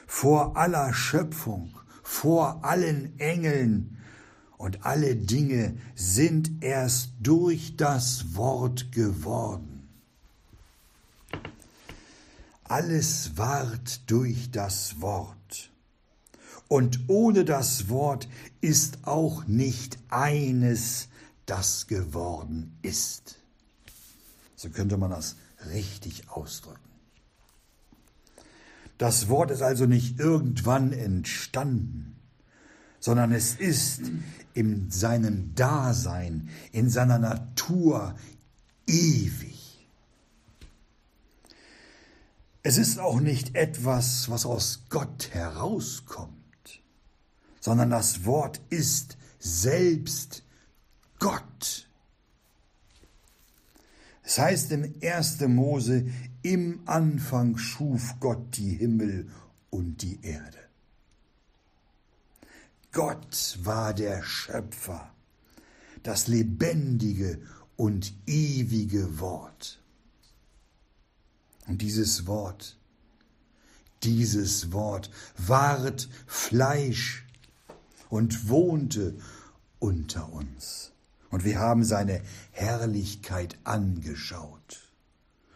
vor 0.08 0.58
aller 0.58 0.94
Schöpfung, 0.94 1.78
vor 2.04 2.66
allen 2.66 3.20
Engeln, 3.20 3.95
und 4.58 4.86
alle 4.86 5.16
Dinge 5.16 5.78
sind 5.96 6.64
erst 6.64 7.12
durch 7.22 7.76
das 7.76 8.36
Wort 8.36 8.92
geworden. 8.92 9.88
Alles 12.64 13.38
ward 13.38 14.10
durch 14.10 14.50
das 14.52 15.00
Wort. 15.02 15.70
Und 16.68 17.02
ohne 17.08 17.46
das 17.46 17.90
Wort 17.90 18.28
ist 18.62 19.08
auch 19.08 19.46
nicht 19.46 20.00
eines, 20.10 21.10
das 21.46 21.86
geworden 21.86 22.76
ist. 22.82 23.38
So 24.56 24.70
könnte 24.70 24.98
man 24.98 25.12
das 25.12 25.36
richtig 25.72 26.30
ausdrücken. 26.30 26.80
Das 28.98 29.28
Wort 29.28 29.52
ist 29.52 29.62
also 29.62 29.86
nicht 29.86 30.20
irgendwann 30.20 30.94
entstanden, 30.94 32.15
sondern 33.06 33.34
es 33.34 33.54
ist 33.54 34.02
in 34.56 34.90
seinem 34.90 35.54
Dasein, 35.54 36.50
in 36.72 36.90
seiner 36.90 37.20
Natur 37.20 38.16
ewig. 38.88 39.88
Es 42.64 42.80
ist 42.80 42.98
auch 42.98 43.20
nicht 43.20 43.56
etwas, 43.56 44.32
was 44.32 44.48
aus 44.48 44.86
Gott 44.90 45.30
herauskommt, 45.34 46.82
sondern 47.60 47.92
das 47.92 48.26
Wort 48.26 48.60
ist 48.72 49.20
selbst 49.38 50.42
Gott. 51.20 51.88
Es 54.24 54.40
heißt 54.40 54.72
im 54.72 54.96
1. 55.04 55.42
Mose, 55.42 56.08
im 56.42 56.80
Anfang 56.88 57.60
schuf 57.60 58.16
Gott 58.20 58.58
die 58.58 58.72
Himmel 58.72 59.30
und 59.70 60.02
die 60.02 60.20
Erde. 60.24 60.65
Gott 62.96 63.60
war 63.62 63.94
der 63.94 64.24
Schöpfer, 64.24 65.12
das 66.04 66.28
lebendige 66.28 67.42
und 67.76 68.14
ewige 68.26 69.20
Wort. 69.20 69.82
Und 71.68 71.82
dieses 71.82 72.26
Wort, 72.26 72.78
dieses 74.04 74.72
Wort 74.72 75.12
ward 75.36 76.08
Fleisch 76.26 77.26
und 78.10 78.48
wohnte 78.48 79.18
unter 79.80 80.32
uns. 80.32 80.94
Und 81.30 81.44
wir 81.44 81.60
haben 81.60 81.84
seine 81.84 82.22
Herrlichkeit 82.52 83.58
angeschaut. 83.66 84.90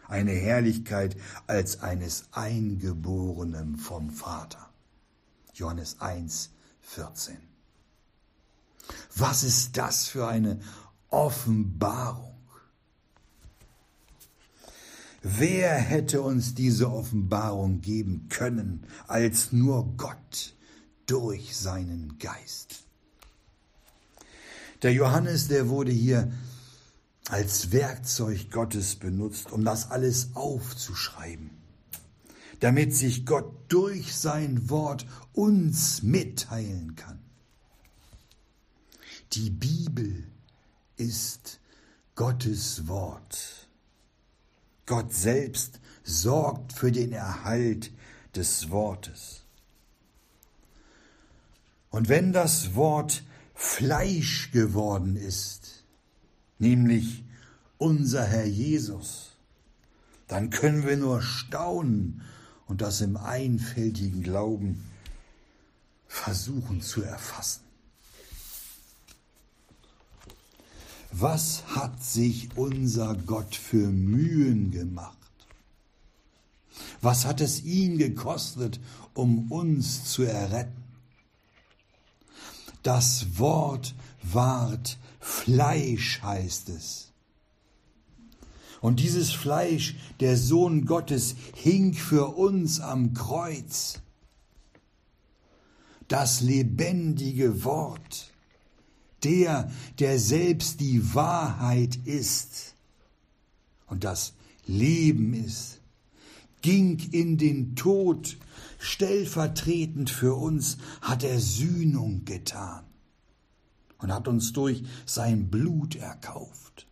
Eine 0.08 0.32
Herrlichkeit 0.32 1.16
als 1.46 1.80
eines 1.80 2.24
Eingeborenen 2.32 3.76
vom 3.76 4.10
Vater. 4.10 4.68
Johannes 5.54 6.02
1, 6.02 6.50
14. 6.94 7.36
Was 9.16 9.44
ist 9.44 9.76
das 9.76 10.08
für 10.08 10.26
eine 10.26 10.60
Offenbarung? 11.08 12.34
Wer 15.22 15.74
hätte 15.74 16.22
uns 16.22 16.54
diese 16.54 16.90
Offenbarung 16.90 17.80
geben 17.80 18.26
können 18.28 18.86
als 19.06 19.52
nur 19.52 19.96
Gott 19.96 20.54
durch 21.06 21.56
seinen 21.56 22.18
Geist? 22.18 22.84
Der 24.82 24.92
Johannes, 24.92 25.48
der 25.48 25.68
wurde 25.68 25.92
hier 25.92 26.32
als 27.28 27.70
Werkzeug 27.70 28.50
Gottes 28.50 28.96
benutzt, 28.96 29.52
um 29.52 29.64
das 29.64 29.90
alles 29.90 30.30
aufzuschreiben, 30.34 31.50
damit 32.60 32.94
sich 32.94 33.26
Gott 33.26 33.52
durch 33.68 34.14
sein 34.14 34.68
Wort 34.70 35.06
uns 35.32 36.02
mitteilen 36.02 36.94
kann. 36.94 37.18
Die 39.32 39.50
Bibel 39.50 40.26
ist 40.96 41.60
Gottes 42.14 42.86
Wort. 42.86 43.68
Gott 44.86 45.12
selbst 45.12 45.80
sorgt 46.04 46.72
für 46.72 46.92
den 46.92 47.12
Erhalt 47.12 47.92
des 48.34 48.70
Wortes. 48.70 49.44
Und 51.90 52.08
wenn 52.08 52.32
das 52.32 52.74
Wort 52.74 53.22
Fleisch 53.54 54.50
geworden 54.52 55.16
ist, 55.16 55.84
nämlich 56.58 57.24
unser 57.78 58.24
Herr 58.24 58.46
Jesus, 58.46 59.36
dann 60.28 60.50
können 60.50 60.86
wir 60.86 60.96
nur 60.96 61.22
staunen 61.22 62.22
und 62.70 62.82
das 62.82 63.00
im 63.00 63.16
einfältigen 63.16 64.22
Glauben 64.22 64.88
versuchen 66.06 66.80
zu 66.80 67.02
erfassen. 67.02 67.62
Was 71.10 71.64
hat 71.66 72.00
sich 72.00 72.56
unser 72.56 73.16
Gott 73.16 73.56
für 73.56 73.88
Mühen 73.88 74.70
gemacht? 74.70 75.18
Was 77.00 77.24
hat 77.26 77.40
es 77.40 77.64
ihn 77.64 77.98
gekostet, 77.98 78.78
um 79.14 79.50
uns 79.50 80.04
zu 80.04 80.22
erretten? 80.22 80.84
Das 82.84 83.38
Wort 83.38 83.96
ward 84.22 84.96
Fleisch, 85.18 86.22
heißt 86.22 86.68
es. 86.68 87.09
Und 88.80 89.00
dieses 89.00 89.30
Fleisch, 89.30 89.96
der 90.20 90.36
Sohn 90.36 90.86
Gottes, 90.86 91.34
hing 91.54 91.92
für 91.94 92.36
uns 92.36 92.80
am 92.80 93.12
Kreuz. 93.14 94.00
Das 96.08 96.40
lebendige 96.40 97.62
Wort 97.64 98.30
der, 99.24 99.70
der 99.98 100.18
selbst 100.18 100.80
die 100.80 101.14
Wahrheit 101.14 101.96
ist 102.04 102.74
und 103.86 104.04
das 104.04 104.34
Leben 104.66 105.34
ist, 105.34 105.80
ging 106.62 106.98
in 107.12 107.38
den 107.38 107.74
Tod, 107.74 108.36
stellvertretend 108.78 110.10
für 110.10 110.34
uns 110.34 110.78
hat 111.00 111.22
er 111.24 111.40
Sühnung 111.40 112.24
getan 112.24 112.84
und 113.98 114.12
hat 114.12 114.28
uns 114.28 114.52
durch 114.52 114.82
sein 115.06 115.50
Blut 115.50 115.96
erkauft. 115.96 116.86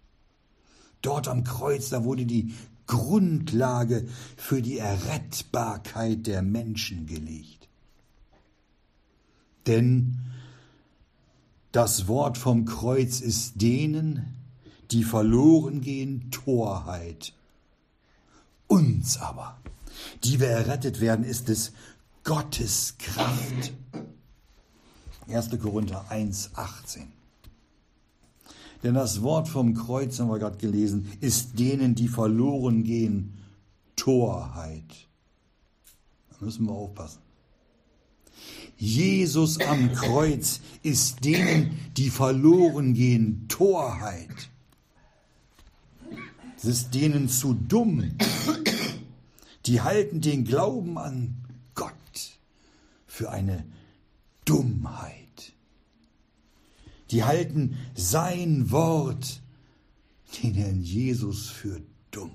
Dort 1.08 1.26
am 1.26 1.42
Kreuz, 1.42 1.88
da 1.88 2.04
wurde 2.04 2.26
die 2.26 2.52
Grundlage 2.86 4.06
für 4.36 4.60
die 4.60 4.76
Errettbarkeit 4.76 6.26
der 6.26 6.42
Menschen 6.42 7.06
gelegt. 7.06 7.66
Denn 9.66 10.18
das 11.72 12.08
Wort 12.08 12.36
vom 12.36 12.66
Kreuz 12.66 13.20
ist 13.20 13.62
denen, 13.62 14.36
die 14.90 15.02
verloren 15.02 15.80
gehen, 15.80 16.30
Torheit. 16.30 17.32
Uns 18.66 19.16
aber, 19.16 19.56
die 20.24 20.40
wir 20.40 20.48
errettet 20.48 21.00
werden, 21.00 21.24
ist 21.24 21.48
es 21.48 21.72
Gottes 22.22 22.96
Kraft. 22.98 23.72
1. 25.26 25.58
Korinther 25.58 26.04
1, 26.10 26.50
18. 26.52 27.17
Denn 28.82 28.94
das 28.94 29.22
Wort 29.22 29.48
vom 29.48 29.74
Kreuz, 29.74 30.20
haben 30.20 30.30
wir 30.30 30.38
gerade 30.38 30.58
gelesen, 30.58 31.10
ist 31.20 31.58
denen, 31.58 31.94
die 31.94 32.08
verloren 32.08 32.84
gehen, 32.84 33.38
Torheit. 33.96 35.08
Da 36.30 36.44
müssen 36.44 36.66
wir 36.66 36.72
aufpassen. 36.72 37.20
Jesus 38.76 39.60
am 39.60 39.92
Kreuz 39.92 40.60
ist 40.84 41.24
denen, 41.24 41.76
die 41.96 42.10
verloren 42.10 42.94
gehen, 42.94 43.46
Torheit. 43.48 44.50
Es 46.56 46.64
ist 46.64 46.94
denen 46.94 47.28
zu 47.28 47.54
dumm. 47.54 48.12
Die 49.66 49.80
halten 49.80 50.20
den 50.20 50.44
Glauben 50.44 50.96
an 50.96 51.36
Gott 51.74 51.92
für 53.06 53.30
eine 53.30 53.64
Dummheit. 54.44 55.27
Die 57.10 57.24
halten 57.24 57.76
sein 57.94 58.70
Wort, 58.70 59.40
den 60.42 60.54
Herrn 60.54 60.82
Jesus, 60.82 61.48
für 61.48 61.80
dumm. 62.10 62.32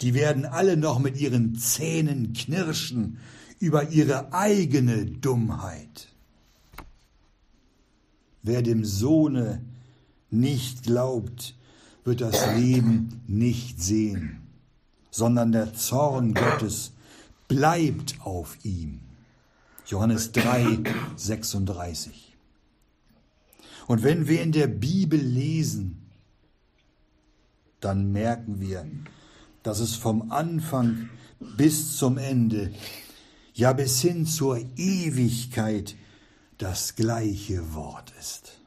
Die 0.00 0.14
werden 0.14 0.44
alle 0.44 0.76
noch 0.76 0.98
mit 0.98 1.16
ihren 1.16 1.56
Zähnen 1.56 2.32
knirschen 2.32 3.18
über 3.58 3.90
ihre 3.90 4.32
eigene 4.32 5.06
Dummheit. 5.06 6.08
Wer 8.42 8.62
dem 8.62 8.84
Sohne 8.84 9.62
nicht 10.30 10.82
glaubt, 10.82 11.54
wird 12.04 12.20
das 12.20 12.54
Leben 12.56 13.22
nicht 13.26 13.82
sehen, 13.82 14.42
sondern 15.10 15.52
der 15.52 15.72
Zorn 15.72 16.34
Gottes 16.34 16.92
bleibt 17.48 18.20
auf 18.20 18.58
ihm. 18.64 19.00
Johannes 19.86 20.32
3, 20.32 20.82
36. 21.16 22.34
Und 23.86 24.02
wenn 24.02 24.28
wir 24.28 24.40
in 24.42 24.52
der 24.52 24.66
Bibel 24.66 25.20
lesen, 25.20 26.10
dann 27.80 28.12
merken 28.12 28.60
wir, 28.60 28.88
dass 29.62 29.80
es 29.80 29.94
vom 29.94 30.32
Anfang 30.32 31.10
bis 31.38 31.98
zum 31.98 32.16
Ende, 32.16 32.72
ja 33.52 33.74
bis 33.74 34.00
hin 34.00 34.24
zur 34.24 34.58
Ewigkeit 34.76 35.96
das 36.56 36.96
gleiche 36.96 37.74
Wort 37.74 38.14
ist, 38.18 38.58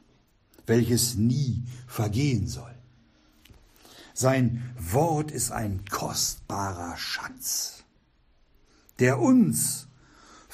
welches 0.66 1.16
nie 1.16 1.64
vergehen 1.88 2.46
soll. 2.46 2.74
Sein 4.14 4.72
Wort 4.78 5.32
ist 5.32 5.50
ein 5.50 5.84
kostbarer 5.90 6.96
Schatz, 6.96 7.84
der 9.00 9.20
uns 9.20 9.87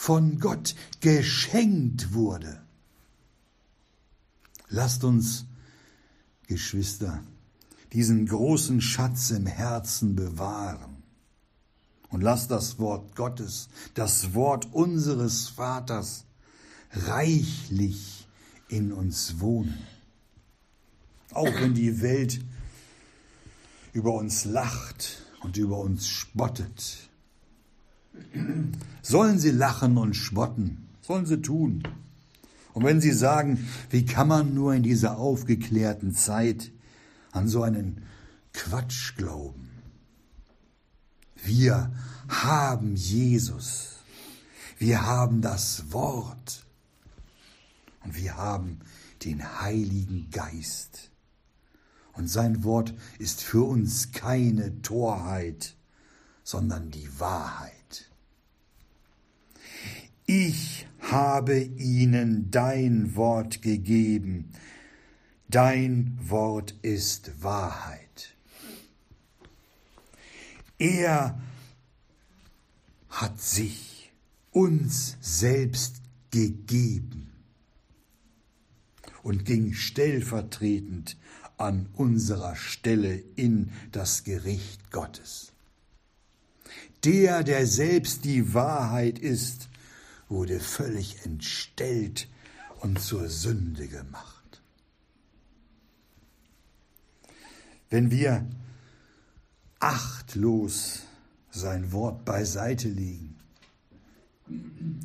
von 0.04 0.38
Gott 0.38 0.74
geschenkt 1.00 2.12
wurde. 2.12 2.60
Lasst 4.68 5.02
uns, 5.02 5.46
Geschwister, 6.46 7.24
diesen 7.94 8.26
großen 8.26 8.82
Schatz 8.82 9.30
im 9.30 9.46
Herzen 9.46 10.14
bewahren. 10.14 11.02
Und 12.10 12.20
lass 12.20 12.48
das 12.48 12.78
Wort 12.78 13.16
Gottes, 13.16 13.70
das 13.94 14.34
Wort 14.34 14.74
unseres 14.74 15.48
Vaters 15.48 16.26
reichlich 16.92 18.28
in 18.68 18.92
uns 18.92 19.40
wohnen. 19.40 19.86
Auch 21.32 21.54
wenn 21.54 21.72
die 21.72 22.02
Welt 22.02 22.44
über 23.94 24.12
uns 24.12 24.44
lacht 24.44 25.24
und 25.40 25.56
über 25.56 25.78
uns 25.78 26.06
spottet, 26.08 27.08
Sollen 29.02 29.38
sie 29.38 29.50
lachen 29.50 29.98
und 29.98 30.14
spotten, 30.14 30.88
sollen 31.02 31.26
sie 31.26 31.40
tun. 31.40 31.82
Und 32.72 32.84
wenn 32.84 33.00
sie 33.00 33.12
sagen, 33.12 33.68
wie 33.90 34.04
kann 34.04 34.28
man 34.28 34.54
nur 34.54 34.74
in 34.74 34.82
dieser 34.82 35.18
aufgeklärten 35.18 36.14
Zeit 36.14 36.72
an 37.30 37.48
so 37.48 37.62
einen 37.62 38.02
Quatsch 38.52 39.16
glauben? 39.16 39.70
Wir 41.36 41.92
haben 42.28 42.96
Jesus. 42.96 43.96
Wir 44.78 45.06
haben 45.06 45.40
das 45.40 45.92
Wort. 45.92 46.64
Und 48.02 48.16
wir 48.16 48.36
haben 48.36 48.80
den 49.24 49.60
Heiligen 49.60 50.28
Geist. 50.30 51.10
Und 52.12 52.28
sein 52.28 52.64
Wort 52.64 52.94
ist 53.18 53.42
für 53.42 53.64
uns 53.64 54.12
keine 54.12 54.82
Torheit, 54.82 55.76
sondern 56.42 56.90
die 56.90 57.08
Wahrheit. 57.18 57.73
Ich 60.26 60.86
habe 61.00 61.60
ihnen 61.60 62.50
dein 62.50 63.14
Wort 63.14 63.60
gegeben. 63.60 64.50
Dein 65.48 66.18
Wort 66.22 66.74
ist 66.80 67.42
Wahrheit. 67.42 68.34
Er 70.78 71.38
hat 73.10 73.40
sich 73.40 74.12
uns 74.50 75.16
selbst 75.20 76.00
gegeben 76.30 77.30
und 79.22 79.44
ging 79.44 79.74
stellvertretend 79.74 81.16
an 81.58 81.88
unserer 81.92 82.56
Stelle 82.56 83.22
in 83.36 83.70
das 83.92 84.24
Gericht 84.24 84.90
Gottes. 84.90 85.52
Der, 87.04 87.44
der 87.44 87.66
selbst 87.66 88.24
die 88.24 88.54
Wahrheit 88.54 89.18
ist, 89.18 89.68
wurde 90.34 90.58
völlig 90.58 91.24
entstellt 91.24 92.28
und 92.80 93.00
zur 93.00 93.28
Sünde 93.28 93.88
gemacht. 93.88 94.62
Wenn 97.88 98.10
wir 98.10 98.46
achtlos 99.78 101.02
sein 101.50 101.92
Wort 101.92 102.24
beiseite 102.24 102.88
legen 102.88 103.36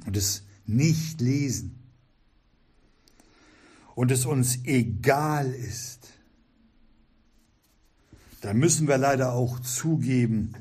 und 0.05 0.17
es 0.17 0.43
nicht 0.65 1.21
lesen 1.21 1.77
und 3.93 4.11
es 4.11 4.25
uns 4.25 4.65
egal 4.65 5.53
ist, 5.53 6.09
dann 8.41 8.57
müssen 8.57 8.87
wir 8.87 8.97
leider 8.97 9.33
auch 9.33 9.59
zugeben, 9.59 10.55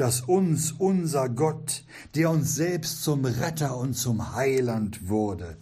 dass 0.00 0.22
uns 0.22 0.72
unser 0.72 1.28
Gott, 1.28 1.84
der 2.14 2.30
uns 2.30 2.54
selbst 2.54 3.04
zum 3.04 3.26
Retter 3.26 3.76
und 3.76 3.92
zum 3.92 4.34
Heiland 4.34 5.10
wurde, 5.10 5.58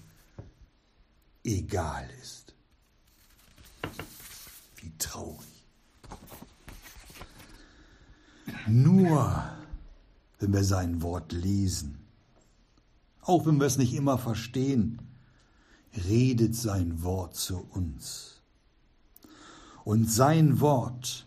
egal 1.43 2.09
ist. 2.23 2.55
Wie 4.77 4.93
traurig. 4.97 5.67
Nur 8.69 9.43
wenn 10.39 10.53
wir 10.53 10.63
sein 10.63 11.03
Wort 11.03 11.33
lesen, 11.33 11.99
auch 13.23 13.45
wenn 13.45 13.59
wir 13.59 13.67
es 13.67 13.77
nicht 13.77 13.93
immer 13.93 14.19
verstehen, 14.19 15.01
redet 16.07 16.55
sein 16.55 17.03
Wort 17.03 17.35
zu 17.35 17.59
uns. 17.73 18.41
Und 19.83 20.09
sein 20.09 20.61
Wort 20.61 21.27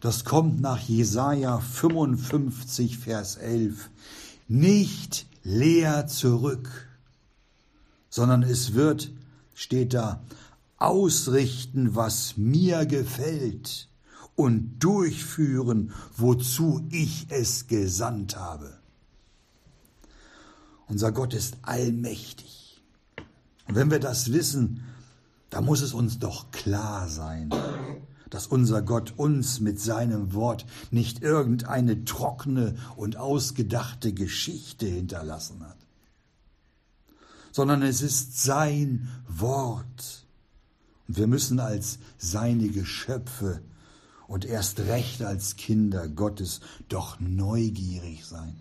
das 0.00 0.24
kommt 0.24 0.60
nach 0.60 0.80
Jesaja 0.80 1.58
55, 1.58 2.98
Vers 2.98 3.36
11. 3.36 3.90
Nicht 4.46 5.26
leer 5.42 6.06
zurück, 6.06 6.88
sondern 8.08 8.42
es 8.42 8.74
wird, 8.74 9.10
steht 9.54 9.94
da, 9.94 10.22
ausrichten, 10.76 11.94
was 11.96 12.36
mir 12.36 12.86
gefällt 12.86 13.88
und 14.36 14.78
durchführen, 14.78 15.92
wozu 16.16 16.86
ich 16.90 17.26
es 17.30 17.66
gesandt 17.66 18.36
habe. 18.36 18.78
Unser 20.86 21.12
Gott 21.12 21.34
ist 21.34 21.56
allmächtig. 21.62 22.80
Und 23.66 23.74
wenn 23.74 23.90
wir 23.90 23.98
das 23.98 24.32
wissen, 24.32 24.84
da 25.50 25.60
muss 25.60 25.80
es 25.80 25.92
uns 25.92 26.18
doch 26.18 26.50
klar 26.50 27.08
sein, 27.08 27.50
dass 28.30 28.46
unser 28.46 28.82
Gott 28.82 29.14
uns 29.16 29.60
mit 29.60 29.80
seinem 29.80 30.32
Wort 30.34 30.66
nicht 30.90 31.22
irgendeine 31.22 32.04
trockene 32.04 32.76
und 32.96 33.16
ausgedachte 33.16 34.12
Geschichte 34.12 34.86
hinterlassen 34.86 35.66
hat, 35.66 35.76
sondern 37.52 37.82
es 37.82 38.02
ist 38.02 38.42
sein 38.42 39.08
Wort. 39.26 40.26
Und 41.06 41.16
wir 41.16 41.26
müssen 41.26 41.58
als 41.58 41.98
seine 42.18 42.68
Geschöpfe 42.68 43.62
und 44.26 44.44
erst 44.44 44.80
recht 44.80 45.22
als 45.22 45.56
Kinder 45.56 46.06
Gottes 46.06 46.60
doch 46.88 47.18
neugierig 47.18 48.26
sein, 48.26 48.54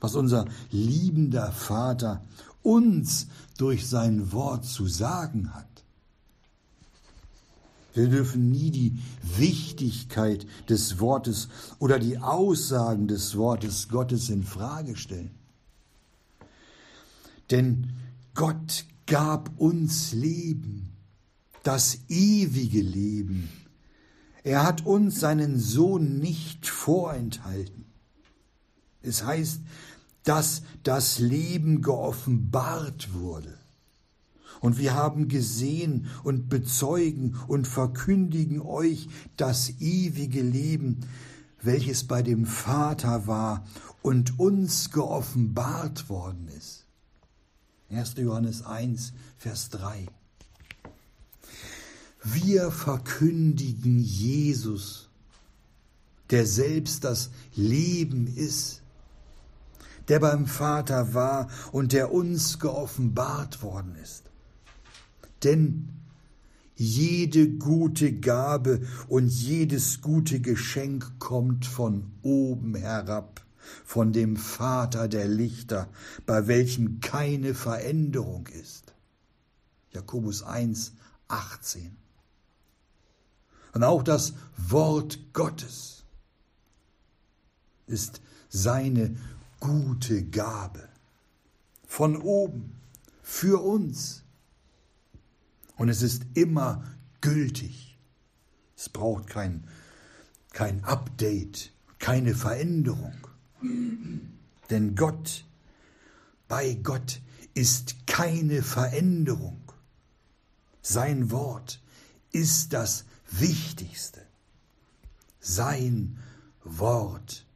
was 0.00 0.14
unser 0.14 0.46
liebender 0.70 1.50
Vater 1.50 2.24
uns 2.62 3.26
durch 3.58 3.88
sein 3.88 4.32
Wort 4.32 4.64
zu 4.64 4.86
sagen 4.86 5.54
hat. 5.54 5.75
Wir 7.96 8.08
dürfen 8.08 8.50
nie 8.50 8.70
die 8.70 8.98
Wichtigkeit 9.22 10.46
des 10.68 11.00
Wortes 11.00 11.48
oder 11.78 11.98
die 11.98 12.18
Aussagen 12.18 13.08
des 13.08 13.38
Wortes 13.38 13.88
Gottes 13.88 14.28
in 14.28 14.42
Frage 14.42 14.96
stellen. 14.96 15.30
Denn 17.50 17.94
Gott 18.34 18.84
gab 19.06 19.50
uns 19.58 20.12
Leben, 20.12 20.92
das 21.62 22.00
ewige 22.08 22.82
Leben. 22.82 23.48
Er 24.44 24.62
hat 24.62 24.84
uns 24.84 25.18
seinen 25.18 25.58
Sohn 25.58 26.18
nicht 26.18 26.66
vorenthalten. 26.66 27.86
Es 29.00 29.24
heißt, 29.24 29.62
dass 30.22 30.62
das 30.82 31.18
Leben 31.18 31.80
geoffenbart 31.80 33.14
wurde. 33.14 33.55
Und 34.60 34.78
wir 34.78 34.94
haben 34.94 35.28
gesehen 35.28 36.06
und 36.24 36.48
bezeugen 36.48 37.36
und 37.48 37.66
verkündigen 37.66 38.60
euch 38.60 39.08
das 39.36 39.70
ewige 39.80 40.42
Leben, 40.42 41.00
welches 41.62 42.04
bei 42.04 42.22
dem 42.22 42.46
Vater 42.46 43.26
war 43.26 43.66
und 44.02 44.38
uns 44.38 44.90
geoffenbart 44.90 46.08
worden 46.08 46.48
ist. 46.56 46.86
1. 47.90 48.14
Johannes 48.16 48.62
1, 48.62 49.12
Vers 49.36 49.70
3. 49.70 50.06
Wir 52.22 52.72
verkündigen 52.72 54.00
Jesus, 54.00 55.08
der 56.30 56.46
selbst 56.46 57.04
das 57.04 57.30
Leben 57.54 58.26
ist, 58.26 58.82
der 60.08 60.18
beim 60.18 60.46
Vater 60.46 61.14
war 61.14 61.48
und 61.70 61.92
der 61.92 62.12
uns 62.12 62.58
geoffenbart 62.58 63.62
worden 63.62 63.94
ist. 64.02 64.25
Denn 65.46 65.88
jede 66.74 67.48
gute 67.48 68.12
Gabe 68.12 68.84
und 69.06 69.28
jedes 69.28 70.00
gute 70.00 70.40
Geschenk 70.40 71.20
kommt 71.20 71.66
von 71.66 72.10
oben 72.22 72.74
herab, 72.74 73.46
von 73.84 74.12
dem 74.12 74.36
Vater 74.36 75.06
der 75.06 75.28
Lichter, 75.28 75.88
bei 76.26 76.48
welchem 76.48 76.98
keine 76.98 77.54
Veränderung 77.54 78.48
ist. 78.48 78.92
Jakobus 79.92 80.42
1, 80.42 80.94
18. 81.28 81.96
Und 83.72 83.84
auch 83.84 84.02
das 84.02 84.32
Wort 84.56 85.32
Gottes 85.32 86.02
ist 87.86 88.20
seine 88.48 89.16
gute 89.60 90.24
Gabe 90.24 90.88
von 91.86 92.16
oben 92.16 92.72
für 93.22 93.62
uns 93.62 94.25
und 95.76 95.88
es 95.88 96.02
ist 96.02 96.26
immer 96.34 96.84
gültig. 97.20 97.98
Es 98.76 98.88
braucht 98.88 99.28
kein, 99.28 99.66
kein 100.52 100.84
Update, 100.84 101.72
keine 101.98 102.34
Veränderung. 102.34 103.14
Denn 104.70 104.94
Gott, 104.94 105.44
bei 106.48 106.74
Gott 106.74 107.20
ist 107.54 108.06
keine 108.06 108.62
Veränderung. 108.62 109.72
Sein 110.82 111.30
Wort 111.30 111.80
ist 112.32 112.72
das 112.72 113.04
Wichtigste. 113.30 114.22
Sein 115.40 116.18
Wort 116.62 117.46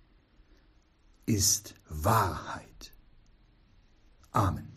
ist 1.26 1.74
Wahrheit. 1.88 2.92
Amen. 4.32 4.69